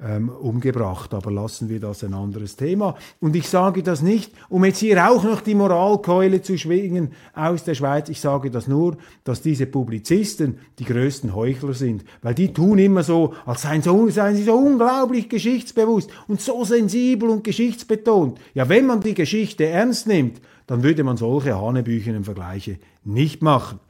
ähm, 0.00 0.28
umgebracht. 0.28 1.12
Aber 1.14 1.30
lassen 1.30 1.68
wir 1.68 1.80
das 1.80 2.04
ein 2.04 2.14
anderes 2.14 2.56
Thema. 2.56 2.96
Und 3.20 3.34
ich 3.34 3.48
sage 3.48 3.82
das 3.82 4.02
nicht, 4.02 4.32
um 4.48 4.64
jetzt 4.64 4.78
hier 4.78 5.10
auch 5.10 5.24
noch 5.24 5.40
die 5.40 5.54
Moralkeule 5.54 6.42
zu 6.42 6.56
schwingen 6.56 7.12
aus 7.34 7.64
der 7.64 7.74
Schweiz. 7.74 8.08
Ich 8.08 8.20
sage 8.20 8.50
das 8.50 8.68
nur, 8.68 8.96
dass 9.24 9.42
diese 9.42 9.66
Publizisten 9.66 10.58
die 10.78 10.84
größten 10.84 11.34
Heuchler 11.34 11.74
sind, 11.74 12.04
weil 12.22 12.34
die 12.34 12.52
tun 12.52 12.78
immer 12.78 13.02
so, 13.02 13.34
als 13.44 13.62
seien, 13.62 13.82
so, 13.82 14.08
seien 14.10 14.36
sie 14.36 14.44
so 14.44 14.54
unglaublich 14.54 15.28
geschichtsbewusst 15.28 16.10
und 16.28 16.40
so 16.40 16.64
sensibel 16.64 17.28
und 17.28 17.44
geschichtsbetont. 17.44 18.38
Ja, 18.54 18.68
wenn 18.68 18.86
man 18.86 19.00
die 19.00 19.14
Geschichte 19.14 19.66
ernst 19.66 20.06
nimmt, 20.06 20.40
dann 20.66 20.82
würde 20.82 21.02
man 21.02 21.16
solche 21.16 21.60
Hanebüchenen 21.60 22.24
Vergleiche 22.24 22.78
nicht 23.04 23.42
machen. 23.42 23.80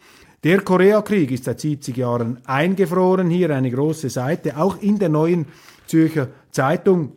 Der 0.45 0.61
Koreakrieg 0.61 1.33
ist 1.33 1.45
seit 1.45 1.59
70 1.59 1.97
Jahren 1.97 2.39
eingefroren. 2.47 3.29
Hier 3.29 3.51
eine 3.51 3.73
große 3.73 4.09
Seite, 4.09 4.57
auch 4.57 4.81
in 4.81 5.01
der 5.01 5.09
neuen 5.09 5.47
Zürcher 5.89 6.29
Zeitung. 6.51 7.13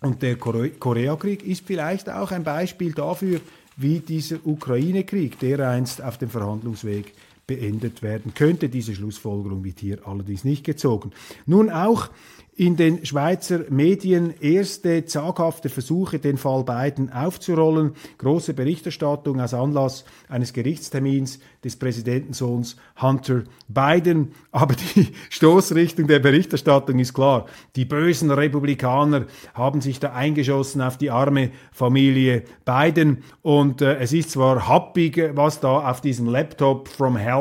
Und 0.00 0.22
der 0.22 0.36
Koreakrieg 0.36 1.42
ist 1.44 1.66
vielleicht 1.66 2.10
auch 2.10 2.30
ein 2.30 2.44
Beispiel 2.44 2.92
dafür, 2.92 3.40
wie 3.76 4.00
dieser 4.00 4.36
Ukraine-Krieg 4.44 5.38
dereinst 5.38 6.02
auf 6.02 6.18
dem 6.18 6.30
Verhandlungsweg 6.30 7.12
beendet 7.46 8.02
werden 8.02 8.34
könnte. 8.34 8.68
Diese 8.68 8.94
Schlussfolgerung 8.94 9.64
wird 9.64 9.80
hier 9.80 10.06
allerdings 10.06 10.44
nicht 10.44 10.64
gezogen. 10.64 11.12
Nun 11.46 11.70
auch 11.70 12.10
in 12.56 12.76
den 12.76 13.04
Schweizer 13.04 13.64
Medien 13.68 14.32
erste 14.40 15.04
zaghafte 15.04 15.68
Versuche, 15.68 16.20
den 16.20 16.36
Fall 16.36 16.62
Biden 16.62 17.12
aufzurollen. 17.12 17.94
Große 18.18 18.54
Berichterstattung 18.54 19.40
aus 19.40 19.54
Anlass 19.54 20.04
eines 20.28 20.52
Gerichtstermins 20.52 21.40
des 21.64 21.76
Präsidentensohns 21.76 22.76
Hunter 23.00 23.42
Biden. 23.66 24.32
Aber 24.52 24.76
die 24.76 25.08
Stoßrichtung 25.30 26.06
der 26.06 26.20
Berichterstattung 26.20 27.00
ist 27.00 27.12
klar. 27.12 27.46
Die 27.74 27.84
bösen 27.84 28.30
Republikaner 28.30 29.26
haben 29.54 29.80
sich 29.80 29.98
da 29.98 30.12
eingeschossen 30.12 30.80
auf 30.80 30.96
die 30.96 31.10
arme 31.10 31.50
Familie 31.72 32.44
Biden. 32.64 33.24
Und 33.42 33.82
äh, 33.82 33.96
es 33.96 34.12
ist 34.12 34.30
zwar 34.30 34.68
happig, 34.68 35.32
was 35.34 35.58
da 35.58 35.90
auf 35.90 36.00
diesem 36.00 36.26
Laptop 36.26 36.86
from 36.86 37.16
Hell 37.16 37.33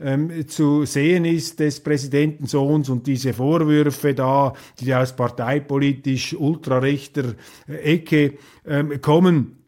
ähm, 0.00 0.48
zu 0.48 0.84
sehen 0.84 1.24
ist 1.24 1.60
des 1.60 1.80
Präsidentensohns 1.80 2.88
und 2.88 3.06
diese 3.06 3.32
Vorwürfe 3.32 4.14
da 4.14 4.52
die 4.80 4.94
aus 4.94 5.14
parteipolitisch 5.14 6.34
ultrarechter 6.34 7.34
äh, 7.68 7.94
Ecke 7.94 8.34
ähm, 8.66 9.00
kommen. 9.00 9.58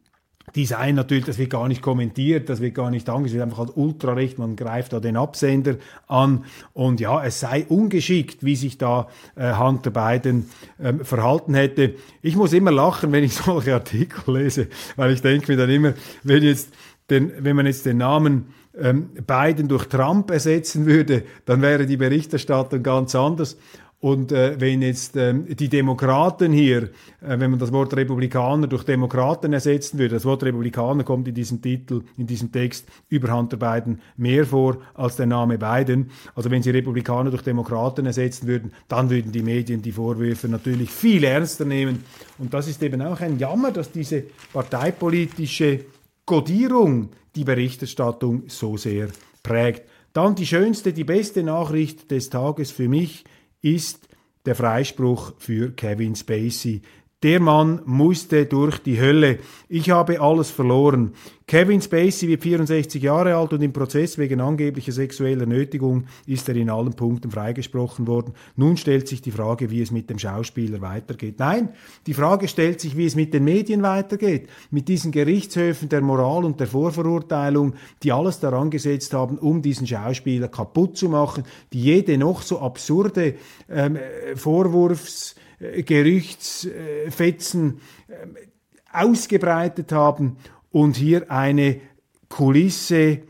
Die 0.54 0.66
seien 0.66 0.96
natürlich, 0.96 1.24
das 1.24 1.38
wird 1.38 1.50
gar 1.50 1.68
nicht 1.68 1.82
kommentiert, 1.82 2.48
das 2.48 2.60
wird 2.60 2.74
gar 2.74 2.90
nicht 2.90 3.08
angesehen, 3.08 3.42
einfach 3.42 3.60
als 3.60 3.70
ultrarecht, 3.74 4.38
man 4.38 4.56
greift 4.56 4.92
da 4.92 4.98
den 4.98 5.16
Absender 5.16 5.76
an 6.08 6.44
und 6.72 6.98
ja, 7.00 7.24
es 7.24 7.40
sei 7.40 7.64
ungeschickt, 7.68 8.44
wie 8.44 8.56
sich 8.56 8.76
da 8.76 9.08
äh, 9.36 9.54
Hunter 9.54 9.90
Biden 9.90 10.50
ähm, 10.82 11.04
verhalten 11.04 11.54
hätte. 11.54 11.94
Ich 12.22 12.34
muss 12.36 12.52
immer 12.52 12.72
lachen, 12.72 13.12
wenn 13.12 13.22
ich 13.22 13.34
solche 13.34 13.74
Artikel 13.74 14.38
lese, 14.38 14.68
weil 14.96 15.12
ich 15.12 15.22
denke 15.22 15.52
mir 15.52 15.58
dann 15.58 15.70
immer, 15.70 15.94
wenn 16.24 16.42
jetzt 16.42 16.70
den, 17.10 17.32
wenn 17.38 17.56
man 17.56 17.66
jetzt 17.66 17.86
den 17.86 17.98
Namen 17.98 18.54
ähm, 18.78 19.10
Biden 19.26 19.68
durch 19.68 19.86
Trump 19.86 20.30
ersetzen 20.30 20.86
würde, 20.86 21.24
dann 21.44 21.62
wäre 21.62 21.86
die 21.86 21.96
Berichterstattung 21.96 22.82
ganz 22.82 23.14
anders. 23.14 23.56
Und 24.00 24.32
äh, 24.32 24.58
wenn 24.58 24.80
jetzt 24.80 25.14
ähm, 25.16 25.44
die 25.46 25.68
Demokraten 25.68 26.52
hier, 26.52 26.84
äh, 27.20 27.38
wenn 27.38 27.50
man 27.50 27.58
das 27.58 27.70
Wort 27.70 27.94
Republikaner 27.94 28.66
durch 28.66 28.82
Demokraten 28.84 29.52
ersetzen 29.52 29.98
würde, 29.98 30.14
das 30.14 30.24
Wort 30.24 30.42
Republikaner 30.42 31.04
kommt 31.04 31.28
in 31.28 31.34
diesem 31.34 31.60
Titel, 31.60 32.02
in 32.16 32.26
diesem 32.26 32.50
Text 32.50 32.88
über 33.10 33.36
Hunter 33.36 33.58
Biden 33.58 34.00
mehr 34.16 34.46
vor 34.46 34.78
als 34.94 35.16
der 35.16 35.26
Name 35.26 35.58
Biden. 35.58 36.10
Also 36.34 36.50
wenn 36.50 36.62
sie 36.62 36.70
Republikaner 36.70 37.28
durch 37.28 37.42
Demokraten 37.42 38.06
ersetzen 38.06 38.46
würden, 38.46 38.72
dann 38.88 39.10
würden 39.10 39.32
die 39.32 39.42
Medien 39.42 39.82
die 39.82 39.92
Vorwürfe 39.92 40.48
natürlich 40.48 40.90
viel 40.90 41.22
ernster 41.22 41.66
nehmen. 41.66 42.02
Und 42.38 42.54
das 42.54 42.68
ist 42.68 42.82
eben 42.82 43.02
auch 43.02 43.20
ein 43.20 43.38
Jammer, 43.38 43.70
dass 43.70 43.92
diese 43.92 44.24
parteipolitische 44.54 45.80
Kodierung 46.24 47.10
die 47.34 47.44
Berichterstattung 47.44 48.44
so 48.48 48.76
sehr 48.76 49.08
prägt. 49.42 49.88
Dann 50.12 50.34
die 50.34 50.46
schönste, 50.46 50.92
die 50.92 51.04
beste 51.04 51.42
Nachricht 51.42 52.10
des 52.10 52.30
Tages 52.30 52.70
für 52.70 52.88
mich 52.88 53.24
ist 53.62 54.08
der 54.44 54.54
Freispruch 54.54 55.34
für 55.38 55.70
Kevin 55.70 56.16
Spacey. 56.16 56.82
Der 57.22 57.38
Mann 57.38 57.82
musste 57.84 58.46
durch 58.46 58.78
die 58.78 58.98
Hölle. 58.98 59.40
Ich 59.68 59.90
habe 59.90 60.22
alles 60.22 60.50
verloren. 60.50 61.12
Kevin 61.46 61.82
Spacey 61.82 62.28
wird 62.28 62.42
64 62.42 63.02
Jahre 63.02 63.34
alt 63.34 63.52
und 63.52 63.60
im 63.60 63.74
Prozess 63.74 64.16
wegen 64.16 64.40
angeblicher 64.40 64.92
sexueller 64.92 65.44
Nötigung 65.44 66.06
ist 66.26 66.48
er 66.48 66.56
in 66.56 66.70
allen 66.70 66.94
Punkten 66.94 67.30
freigesprochen 67.30 68.06
worden. 68.06 68.32
Nun 68.56 68.78
stellt 68.78 69.06
sich 69.06 69.20
die 69.20 69.32
Frage, 69.32 69.70
wie 69.70 69.82
es 69.82 69.90
mit 69.90 70.08
dem 70.08 70.18
Schauspieler 70.18 70.80
weitergeht. 70.80 71.34
Nein, 71.38 71.68
die 72.06 72.14
Frage 72.14 72.48
stellt 72.48 72.80
sich, 72.80 72.96
wie 72.96 73.04
es 73.04 73.16
mit 73.16 73.34
den 73.34 73.44
Medien 73.44 73.82
weitergeht. 73.82 74.48
Mit 74.70 74.88
diesen 74.88 75.12
Gerichtshöfen 75.12 75.90
der 75.90 76.00
Moral 76.00 76.46
und 76.46 76.58
der 76.58 76.68
Vorverurteilung, 76.68 77.74
die 78.02 78.12
alles 78.12 78.40
daran 78.40 78.70
gesetzt 78.70 79.12
haben, 79.12 79.36
um 79.36 79.60
diesen 79.60 79.86
Schauspieler 79.86 80.48
kaputt 80.48 80.96
zu 80.96 81.10
machen, 81.10 81.44
die 81.74 81.82
jede 81.82 82.16
noch 82.16 82.40
so 82.40 82.60
absurde 82.60 83.34
ähm, 83.68 83.98
Vorwurfs 84.36 85.34
Gerüchtsfetzen 85.60 87.80
ähm, 88.08 88.36
ausgebreitet 88.92 89.92
haben 89.92 90.36
und 90.70 90.96
hier 90.96 91.30
eine 91.30 91.80
Kulisse, 92.28 93.20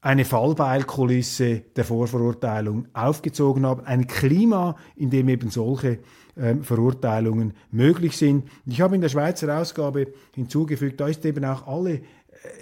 eine 0.00 0.24
Fallbeilkulisse 0.24 1.62
der 1.74 1.84
Vorverurteilung 1.84 2.86
aufgezogen 2.92 3.66
haben, 3.66 3.86
ein 3.86 4.06
Klima, 4.06 4.76
in 4.96 5.10
dem 5.10 5.28
eben 5.28 5.50
solche 5.50 5.98
ähm, 6.36 6.62
Verurteilungen 6.62 7.54
möglich 7.70 8.16
sind. 8.16 8.48
Ich 8.66 8.80
habe 8.80 8.94
in 8.94 9.00
der 9.00 9.08
Schweizer 9.08 9.58
Ausgabe 9.58 10.12
hinzugefügt, 10.34 11.00
da 11.00 11.08
ist 11.08 11.24
eben 11.24 11.44
auch 11.44 11.66
alle 11.66 12.02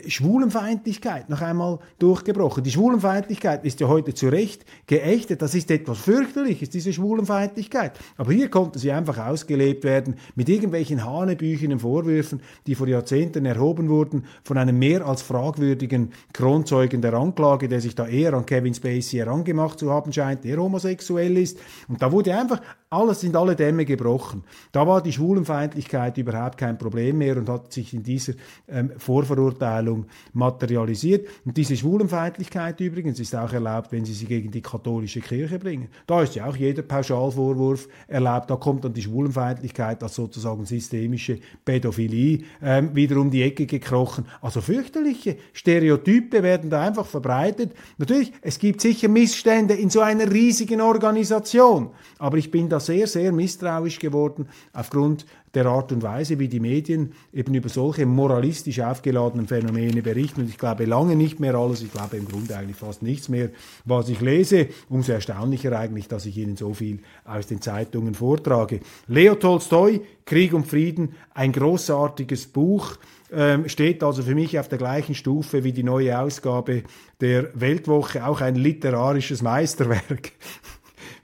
Schwulenfeindlichkeit 0.07 1.29
noch 1.29 1.41
einmal 1.41 1.79
durchgebrochen. 1.99 2.63
Die 2.63 2.71
Schwulenfeindlichkeit 2.71 3.65
ist 3.65 3.81
ja 3.81 3.89
heute 3.89 4.15
zu 4.15 4.29
Recht 4.29 4.65
geächtet. 4.87 5.43
Das 5.43 5.55
ist 5.55 5.71
etwas 5.71 5.99
fürchterliches, 5.99 6.71
diese 6.71 6.93
Schwulenfeindlichkeit. 6.93 7.99
Aber 8.17 8.33
hier 8.33 8.49
konnte 8.49 8.79
sie 8.79 8.93
einfach 8.93 9.19
ausgelebt 9.19 9.85
werden 9.85 10.17
mit 10.35 10.49
irgendwelchen 10.49 11.05
hanebüchenen 11.05 11.81
Vorwürfen, 11.81 12.43
die 12.67 12.75
vor 12.75 12.89
Jahrzehnten 12.89 13.45
erhoben 13.45 13.89
wurden 13.89 14.25
von 14.45 14.59
einem 14.59 14.79
mehr 14.79 15.07
als 15.07 15.23
fragwürdigen 15.23 16.13
Kronzeugen 16.33 17.03
der 17.03 17.15
Anklage, 17.15 17.69
der 17.69 17.81
sich 17.81 17.95
da 17.95 18.07
eher 18.07 18.35
an 18.35 18.47
Kevin 18.47 18.75
Spacey 18.75 19.19
herangemacht 19.19 19.79
zu 19.79 19.91
haben 19.91 20.13
scheint, 20.13 20.45
der 20.45 20.59
homosexuell 20.59 21.37
ist. 21.37 21.59
Und 21.89 22.01
da 22.03 22.13
wurde 22.13 22.37
einfach 22.37 22.61
alles 22.93 23.21
sind 23.23 23.35
alle 23.37 23.57
Dämme 23.57 23.85
gebrochen. 23.87 24.45
Da 24.71 24.87
war 24.87 25.03
die 25.03 25.13
Schwulenfeindlichkeit 25.13 26.19
überhaupt 26.19 26.59
kein 26.59 26.77
Problem 26.77 27.19
mehr 27.19 27.39
und 27.39 27.49
hat 27.49 27.73
sich 27.73 27.95
in 27.95 28.03
dieser 28.03 28.35
ähm, 28.69 28.93
Vorverurteilung 28.99 30.05
materialisiert. 30.35 31.27
Und 31.47 31.57
diese 31.57 31.75
Schwulenfeindlichkeit 31.75 32.81
übrigens 32.81 33.19
ist 33.19 33.35
auch 33.35 33.53
erlaubt, 33.53 33.93
wenn 33.93 34.05
sie 34.05 34.13
sie 34.13 34.27
gegen 34.27 34.51
die 34.51 34.61
katholische 34.61 35.21
Kirche 35.21 35.59
bringen. 35.59 35.89
Da 36.07 36.23
ist 36.23 36.35
ja 36.35 36.47
auch 36.47 36.57
jeder 36.57 36.83
Pauschalvorwurf 36.83 37.89
erlaubt. 38.09 38.51
Da 38.51 38.57
kommt 38.57 38.85
dann 38.85 38.93
die 38.93 39.03
Schwulenfeindlichkeit 39.03 40.03
als 40.03 40.15
sozusagen 40.15 40.67
systemische 40.67 41.39
Pädophilie 41.65 42.41
ähm, 42.63 42.95
wieder 42.95 43.17
um 43.17 43.31
die 43.31 43.43
Ecke 43.43 43.65
gekrochen. 43.65 44.27
Also 44.43 44.61
fürchterliche 44.61 45.39
Stereotype 45.55 46.43
werden 46.43 46.69
da 46.69 46.83
einfach 46.83 47.07
verbreitet. 47.07 47.73
Natürlich, 47.97 48.33
es 48.43 48.59
gibt 48.59 48.83
sicher 48.83 49.09
Missstände 49.09 49.73
in 49.73 49.89
so 49.89 50.01
einer 50.01 50.31
riesigen 50.31 50.83
Organisation, 50.83 51.91
aber 52.19 52.37
ich 52.37 52.51
bin 52.51 52.69
da 52.69 52.82
sehr, 52.83 53.07
sehr 53.07 53.33
misstrauisch 53.33 53.99
geworden 53.99 54.49
aufgrund 54.73 55.25
der 55.55 55.67
Art 55.67 55.93
und 55.93 56.03
Weise, 56.03 56.39
wie 56.39 56.49
die 56.49 56.61
Medien 56.61 57.13
eben 57.33 57.55
über 57.55 57.69
solche 57.69 58.07
moralistisch 58.07 58.81
aufgeladenen 58.81 59.47
Phänomene 59.47 60.03
berichten. 60.03 60.43
Und 60.43 60.49
ich 60.49 60.59
glaube 60.59 60.87
lange 60.87 61.15
nicht 61.15 61.41
mehr 61.41 61.55
alles, 61.55 61.83
ich 61.83 61.93
glaube 61.93 62.17
im 62.17 62.27
Grunde 62.27 62.57
eigentlich 62.57 62.77
fast 62.77 63.03
nichts 63.03 63.29
mehr, 63.29 63.51
was 63.85 64.09
ich 64.09 64.21
lese. 64.21 64.69
Umso 64.89 65.13
erstaunlicher 65.13 65.79
eigentlich, 65.79 66.09
dass 66.09 66.27
ich 66.27 66.39
Ihnen 66.39 66.57
so 66.57 66.73
viel 66.73 67.01
aus 67.25 67.47
den 67.47 67.61
Zeitungen 67.61 68.15
vortrage. 68.15 68.81
Leo 69.09 69.35
Tolstoi, 69.35 70.01
Krieg 70.25 70.55
und 70.55 70.67
Frieden, 70.67 71.15
ein 71.35 71.53
großartiges 71.53 72.47
Buch 72.47 72.97
ähm, 73.31 73.69
steht 73.69 74.03
also 74.03 74.23
für 74.23 74.35
mich 74.35 74.59
auf 74.59 74.69
der 74.69 74.79
gleichen 74.79 75.15
Stufe 75.15 75.65
wie 75.65 75.73
die 75.73 75.83
neue 75.83 76.19
Ausgabe 76.19 76.83
der 77.21 77.49
Weltwoche, 77.55 78.27
auch 78.27 78.41
ein 78.41 78.55
literarisches 78.55 79.43
Meisterwerk, 79.43 80.33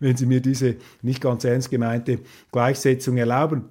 wenn 0.00 0.16
Sie 0.16 0.26
mir 0.26 0.40
diese 0.40 0.76
nicht 1.02 1.20
ganz 1.20 1.44
ernst 1.44 1.70
gemeinte 1.70 2.20
Gleichsetzung 2.52 3.16
erlauben. 3.16 3.66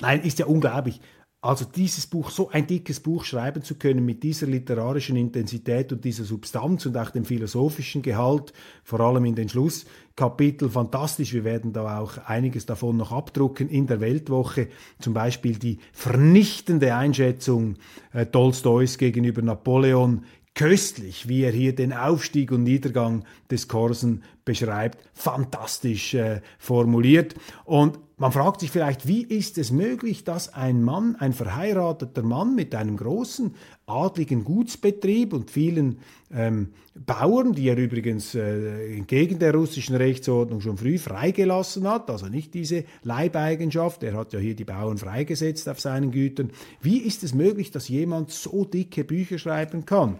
Nein, 0.00 0.22
ist 0.22 0.38
ja 0.38 0.46
unglaublich. 0.46 1.00
Also 1.40 1.64
dieses 1.64 2.08
Buch, 2.08 2.30
so 2.30 2.50
ein 2.50 2.66
dickes 2.66 2.98
Buch 2.98 3.24
schreiben 3.24 3.62
zu 3.62 3.76
können 3.76 4.04
mit 4.04 4.24
dieser 4.24 4.48
literarischen 4.48 5.14
Intensität 5.14 5.92
und 5.92 6.04
dieser 6.04 6.24
Substanz 6.24 6.84
und 6.84 6.96
auch 6.96 7.10
dem 7.10 7.24
philosophischen 7.24 8.02
Gehalt, 8.02 8.52
vor 8.82 8.98
allem 8.98 9.24
in 9.24 9.36
den 9.36 9.48
Schlusskapiteln, 9.48 10.72
fantastisch. 10.72 11.32
Wir 11.32 11.44
werden 11.44 11.72
da 11.72 12.00
auch 12.00 12.18
einiges 12.26 12.66
davon 12.66 12.96
noch 12.96 13.12
abdrucken 13.12 13.68
in 13.68 13.86
der 13.86 14.00
Weltwoche. 14.00 14.66
Zum 14.98 15.14
Beispiel 15.14 15.56
die 15.60 15.78
vernichtende 15.92 16.96
Einschätzung 16.96 17.76
äh, 18.12 18.26
Tolstois 18.26 18.98
gegenüber 18.98 19.40
Napoleon 19.40 20.24
köstlich, 20.58 21.28
wie 21.28 21.44
er 21.44 21.52
hier 21.52 21.72
den 21.72 21.92
Aufstieg 21.92 22.50
und 22.50 22.64
Niedergang 22.64 23.24
des 23.48 23.68
Korsen 23.68 24.24
beschreibt, 24.44 24.98
fantastisch 25.14 26.14
äh, 26.14 26.40
formuliert. 26.58 27.36
Und 27.64 28.00
man 28.16 28.32
fragt 28.32 28.58
sich 28.58 28.72
vielleicht, 28.72 29.06
wie 29.06 29.22
ist 29.22 29.56
es 29.56 29.70
möglich, 29.70 30.24
dass 30.24 30.52
ein 30.52 30.82
Mann, 30.82 31.14
ein 31.14 31.32
verheirateter 31.32 32.24
Mann 32.24 32.56
mit 32.56 32.74
einem 32.74 32.96
großen 32.96 33.54
adligen 33.86 34.42
Gutsbetrieb 34.42 35.32
und 35.32 35.52
vielen 35.52 36.00
ähm, 36.34 36.70
Bauern, 37.06 37.52
die 37.52 37.68
er 37.68 37.76
übrigens 37.76 38.34
äh, 38.34 38.96
entgegen 38.96 39.38
der 39.38 39.54
russischen 39.54 39.94
Rechtsordnung 39.94 40.60
schon 40.60 40.76
früh 40.76 40.98
freigelassen 40.98 41.88
hat, 41.88 42.10
also 42.10 42.26
nicht 42.26 42.52
diese 42.54 42.82
Leibeigenschaft, 43.04 44.02
er 44.02 44.16
hat 44.16 44.32
ja 44.32 44.40
hier 44.40 44.56
die 44.56 44.64
Bauern 44.64 44.98
freigesetzt 44.98 45.68
auf 45.68 45.78
seinen 45.78 46.10
Gütern. 46.10 46.50
Wie 46.82 46.98
ist 46.98 47.22
es 47.22 47.32
möglich, 47.32 47.70
dass 47.70 47.86
jemand 47.86 48.32
so 48.32 48.64
dicke 48.64 49.04
Bücher 49.04 49.38
schreiben 49.38 49.86
kann? 49.86 50.18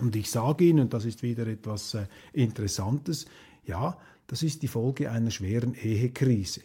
Und 0.00 0.14
ich 0.16 0.30
sage 0.30 0.64
Ihnen, 0.64 0.80
und 0.80 0.94
das 0.94 1.04
ist 1.04 1.22
wieder 1.22 1.46
etwas 1.46 1.94
äh, 1.94 2.06
Interessantes, 2.32 3.26
ja, 3.64 3.96
das 4.26 4.42
ist 4.42 4.62
die 4.62 4.68
Folge 4.68 5.10
einer 5.10 5.30
schweren 5.30 5.74
Ehekrise. 5.74 6.62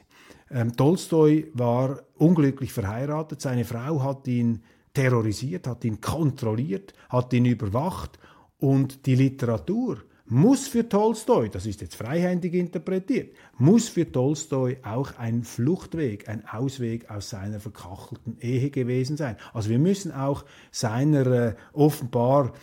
Ähm, 0.49 0.75
Tolstoi 0.75 1.47
war 1.53 2.01
unglücklich 2.17 2.73
verheiratet, 2.73 3.41
seine 3.41 3.65
Frau 3.65 4.03
hat 4.03 4.27
ihn 4.27 4.61
terrorisiert, 4.93 5.67
hat 5.67 5.85
ihn 5.85 6.01
kontrolliert, 6.01 6.93
hat 7.09 7.31
ihn 7.33 7.45
überwacht 7.45 8.19
und 8.59 9.05
die 9.05 9.15
Literatur 9.15 10.03
muss 10.31 10.67
für 10.69 10.87
Tolstoi, 10.87 11.49
das 11.49 11.65
ist 11.65 11.81
jetzt 11.81 11.95
freihändig 11.95 12.53
interpretiert, 12.53 13.35
muss 13.57 13.89
für 13.89 14.09
Tolstoi 14.09 14.77
auch 14.81 15.17
ein 15.17 15.43
Fluchtweg, 15.43 16.29
ein 16.29 16.45
Ausweg 16.47 17.09
aus 17.11 17.31
seiner 17.31 17.59
verkachelten 17.59 18.37
Ehe 18.39 18.69
gewesen 18.69 19.17
sein. 19.17 19.35
Also 19.53 19.69
wir 19.69 19.79
müssen 19.79 20.13
auch 20.13 20.45
seiner 20.71 21.27
äh, 21.27 21.55
offenbar 21.73 22.53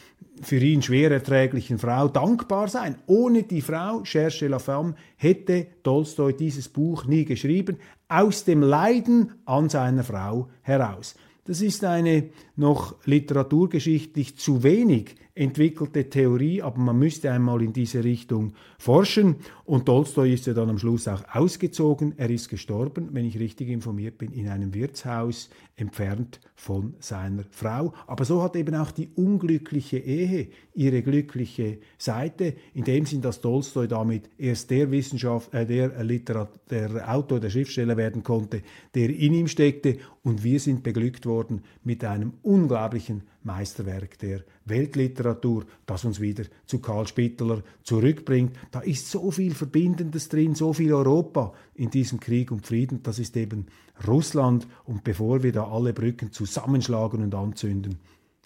für 0.43 0.59
ihn 0.59 0.83
schwer 0.83 1.11
erträglichen 1.11 1.79
Frau 1.79 2.09
dankbar 2.09 2.69
sein. 2.69 2.97
Ohne 3.07 3.43
die 3.43 3.61
Frau, 3.61 4.03
Cherche 4.03 4.49
la 4.49 4.59
Femme, 4.59 4.95
hätte 5.17 5.67
Tolstoi 5.83 6.33
dieses 6.33 6.69
Buch 6.69 7.07
nie 7.07 7.25
geschrieben, 7.25 7.77
aus 8.09 8.45
dem 8.45 8.63
Leiden 8.63 9.33
an 9.45 9.69
seiner 9.69 10.05
Frau 10.05 10.49
heraus. 10.63 11.15
Das 11.45 11.63
ist 11.63 11.83
eine 11.83 12.29
noch 12.57 12.97
literaturgeschichtlich 13.07 14.37
zu 14.37 14.63
wenig 14.63 15.17
entwickelte 15.35 16.11
Theorie, 16.11 16.61
aber 16.61 16.79
man 16.79 16.99
müsste 16.99 17.31
einmal 17.31 17.63
in 17.63 17.73
diese 17.73 18.03
Richtung 18.03 18.53
forschen. 18.77 19.37
Und 19.65 19.87
Tolstoi 19.87 20.35
ist 20.35 20.47
ja 20.47 20.53
dann 20.53 20.69
am 20.69 20.79
Schluss 20.79 21.07
auch 21.09 21.23
ausgezogen. 21.33 22.13
Er 22.17 22.29
ist 22.29 22.49
gestorben, 22.49 23.11
wenn 23.13 23.25
ich 23.25 23.39
richtig 23.39 23.69
informiert 23.69 24.19
bin, 24.19 24.33
in 24.33 24.49
einem 24.49 24.75
Wirtshaus 24.75 25.49
entfernt 25.79 26.41
von 26.55 26.95
seiner 26.99 27.45
Frau. 27.51 27.95
Aber 28.07 28.25
so 28.25 28.43
hat 28.43 28.57
eben 28.57 28.75
auch 28.75 28.91
die 28.91 29.09
unglückliche 29.15 29.99
Ehe 29.99 30.49
ihre 30.75 31.03
glückliche 31.03 31.79
Seite, 31.97 32.55
in 32.75 32.85
dem 32.85 33.07
Sinn, 33.07 33.23
dass 33.23 33.41
Tolstoi 33.41 33.87
damit 33.87 34.29
erst 34.39 34.71
der 34.71 34.91
Wissenschaft, 34.91 35.55
äh, 35.55 35.67
der, 35.67 36.03
Literat 36.03 36.61
der 36.71 37.13
Autor, 37.13 37.41
der 37.41 37.51
Schriftsteller 37.51 37.97
werden 37.97 38.23
konnte, 38.23 38.63
der 38.95 39.11
in 39.11 39.35
ihm 39.35 39.49
steckte. 39.49 39.99
Und 40.23 40.45
wir 40.45 40.61
sind 40.61 40.83
beglückt 40.83 41.27
worden 41.27 41.63
mit 41.85 42.05
einem 42.05 42.35
unglaublichen 42.43 43.23
Meisterwerk 43.49 44.19
der 44.19 44.45
Weltliteratur, 44.67 45.65
das 45.87 46.05
uns 46.05 46.21
wieder 46.21 46.45
zu 46.67 46.79
Karl 46.79 47.07
Spittler 47.07 47.63
zurückbringt. 47.83 48.55
Da 48.71 48.81
ist 48.81 49.11
so 49.11 49.31
viel 49.31 49.55
Verbindendes 49.55 50.29
drin, 50.29 50.55
so 50.55 50.73
viel 50.73 50.93
Europa 50.93 51.53
in 51.75 51.91
diesem 51.91 52.21
Krieg 52.21 52.53
und 52.53 52.67
Frieden. 52.67 53.03
Das 53.03 53.19
ist 53.19 53.37
eben 53.37 53.67
Russland. 54.07 54.69
Und 54.85 55.03
bevor 55.03 55.43
wir 55.43 55.53
da 55.53 55.67
alle 55.67 55.93
Brücken 55.93 56.31
zusammenschlagen 56.31 57.23
und 57.23 57.35
anzünden, 57.35 57.99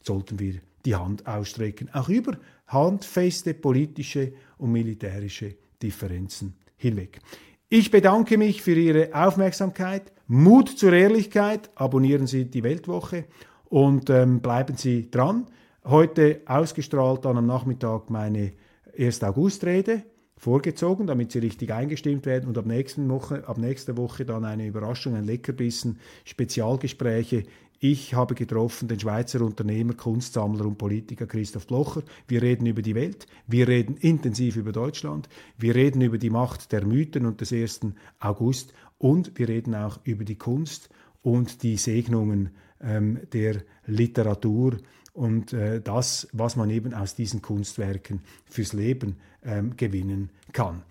sollten 0.03 0.39
wir 0.39 0.61
die 0.85 0.95
Hand 0.95 1.27
ausstrecken, 1.27 1.91
auch 1.93 2.09
über 2.09 2.39
handfeste 2.67 3.55
politische 3.55 4.33
und 4.59 4.73
militärische 4.73 5.57
Differenzen 5.83 6.55
hinweg. 6.77 7.21
Ich 7.69 7.91
bedanke 7.91 8.37
mich 8.37 8.63
für 8.63 8.75
Ihre 8.75 9.15
Aufmerksamkeit, 9.15 10.13
Mut 10.27 10.69
zur 10.69 10.93
Ehrlichkeit, 10.93 11.71
abonnieren 11.75 12.27
Sie 12.27 12.45
die 12.45 12.63
Weltwoche 12.63 13.25
und 13.73 14.11
ähm, 14.11 14.41
bleiben 14.41 14.77
Sie 14.77 15.11
dran. 15.11 15.47
Heute 15.83 16.43
ausgestrahlt 16.45 17.25
dann 17.25 17.39
am 17.39 17.47
Nachmittag 17.47 18.11
meine 18.11 18.53
1. 18.99 19.25
August-Rede, 19.25 20.03
vorgezogen, 20.37 21.07
damit 21.07 21.33
sie 21.33 21.39
richtig 21.39 21.73
eingestimmt 21.73 22.27
werden 22.27 22.49
und 22.49 22.59
ab, 22.59 22.67
nächsten 22.67 23.09
Woche, 23.09 23.49
ab 23.49 23.57
nächster 23.57 23.97
Woche 23.97 24.27
dann 24.27 24.45
eine 24.45 24.67
Überraschung, 24.67 25.15
ein 25.15 25.25
Leckerbissen, 25.25 25.99
Spezialgespräche. 26.27 27.45
Ich 27.79 28.13
habe 28.13 28.35
getroffen 28.35 28.89
den 28.89 29.01
Schweizer 29.01 29.41
Unternehmer, 29.41 29.95
Kunstsammler 29.95 30.67
und 30.67 30.77
Politiker 30.77 31.27
Christoph 31.27 31.67
Blocher. 31.67 32.03
Wir 32.29 32.43
reden 32.43 32.67
über 32.67 32.83
die 32.83 32.95
Welt, 32.95 33.27
wir 33.47 33.69
reden 33.69 33.97
intensiv 33.97 34.57
über 34.57 34.73
Deutschland, 34.73 35.31
wir 35.57 35.75
reden 35.75 36.03
über 36.03 36.19
die 36.19 36.31
Macht 36.31 36.73
der 36.73 36.85
Mythen 36.85 37.25
und 37.25 37.41
des 37.41 37.55
1. 37.55 37.81
August 38.21 38.75
und 38.99 39.39
wir 39.39 39.49
reden 39.49 39.75
auch 39.75 39.99
über 40.05 40.25
die 40.25 40.37
Kunst 40.37 40.91
und 41.23 41.63
die 41.63 41.79
Segnungen 41.79 42.51
ähm, 42.83 43.21
der 43.33 43.63
Literatur 43.87 44.79
und 45.13 45.53
äh, 45.53 45.81
das, 45.81 46.29
was 46.33 46.57
man 46.57 46.71
eben 46.71 46.95
aus 46.95 47.15
diesen 47.15 47.43
Kunstwerken 47.43 48.21
fürs 48.45 48.73
Leben 48.73 49.17
ähm, 49.45 49.77
gewinnen 49.77 50.31
kann. 50.53 50.83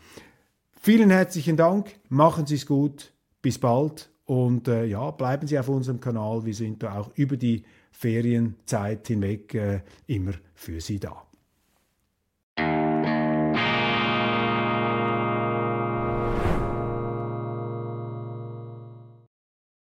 Vielen 0.80 1.10
herzlichen 1.10 1.58
Dank, 1.58 1.96
machen 2.10 2.46
Sie 2.46 2.56
es 2.56 2.66
gut, 2.66 3.14
bis 3.42 3.60
bald 3.60 4.10
und 4.26 4.68
äh, 4.68 4.86
ja, 4.86 5.12
bleiben 5.12 5.48
Sie 5.48 5.60
auf 5.60 5.70
unserem 5.70 6.00
Kanal, 6.00 6.46
wir 6.46 6.54
sind 6.54 6.84
da 6.84 7.00
auch 7.00 7.12
über 7.16 7.38
die 7.38 7.64
Ferienzeit 7.92 9.08
hinweg 9.08 9.54
äh, 9.54 9.82
immer 10.08 10.34
für 10.56 10.82
Sie 10.82 11.00
da. 11.00 11.26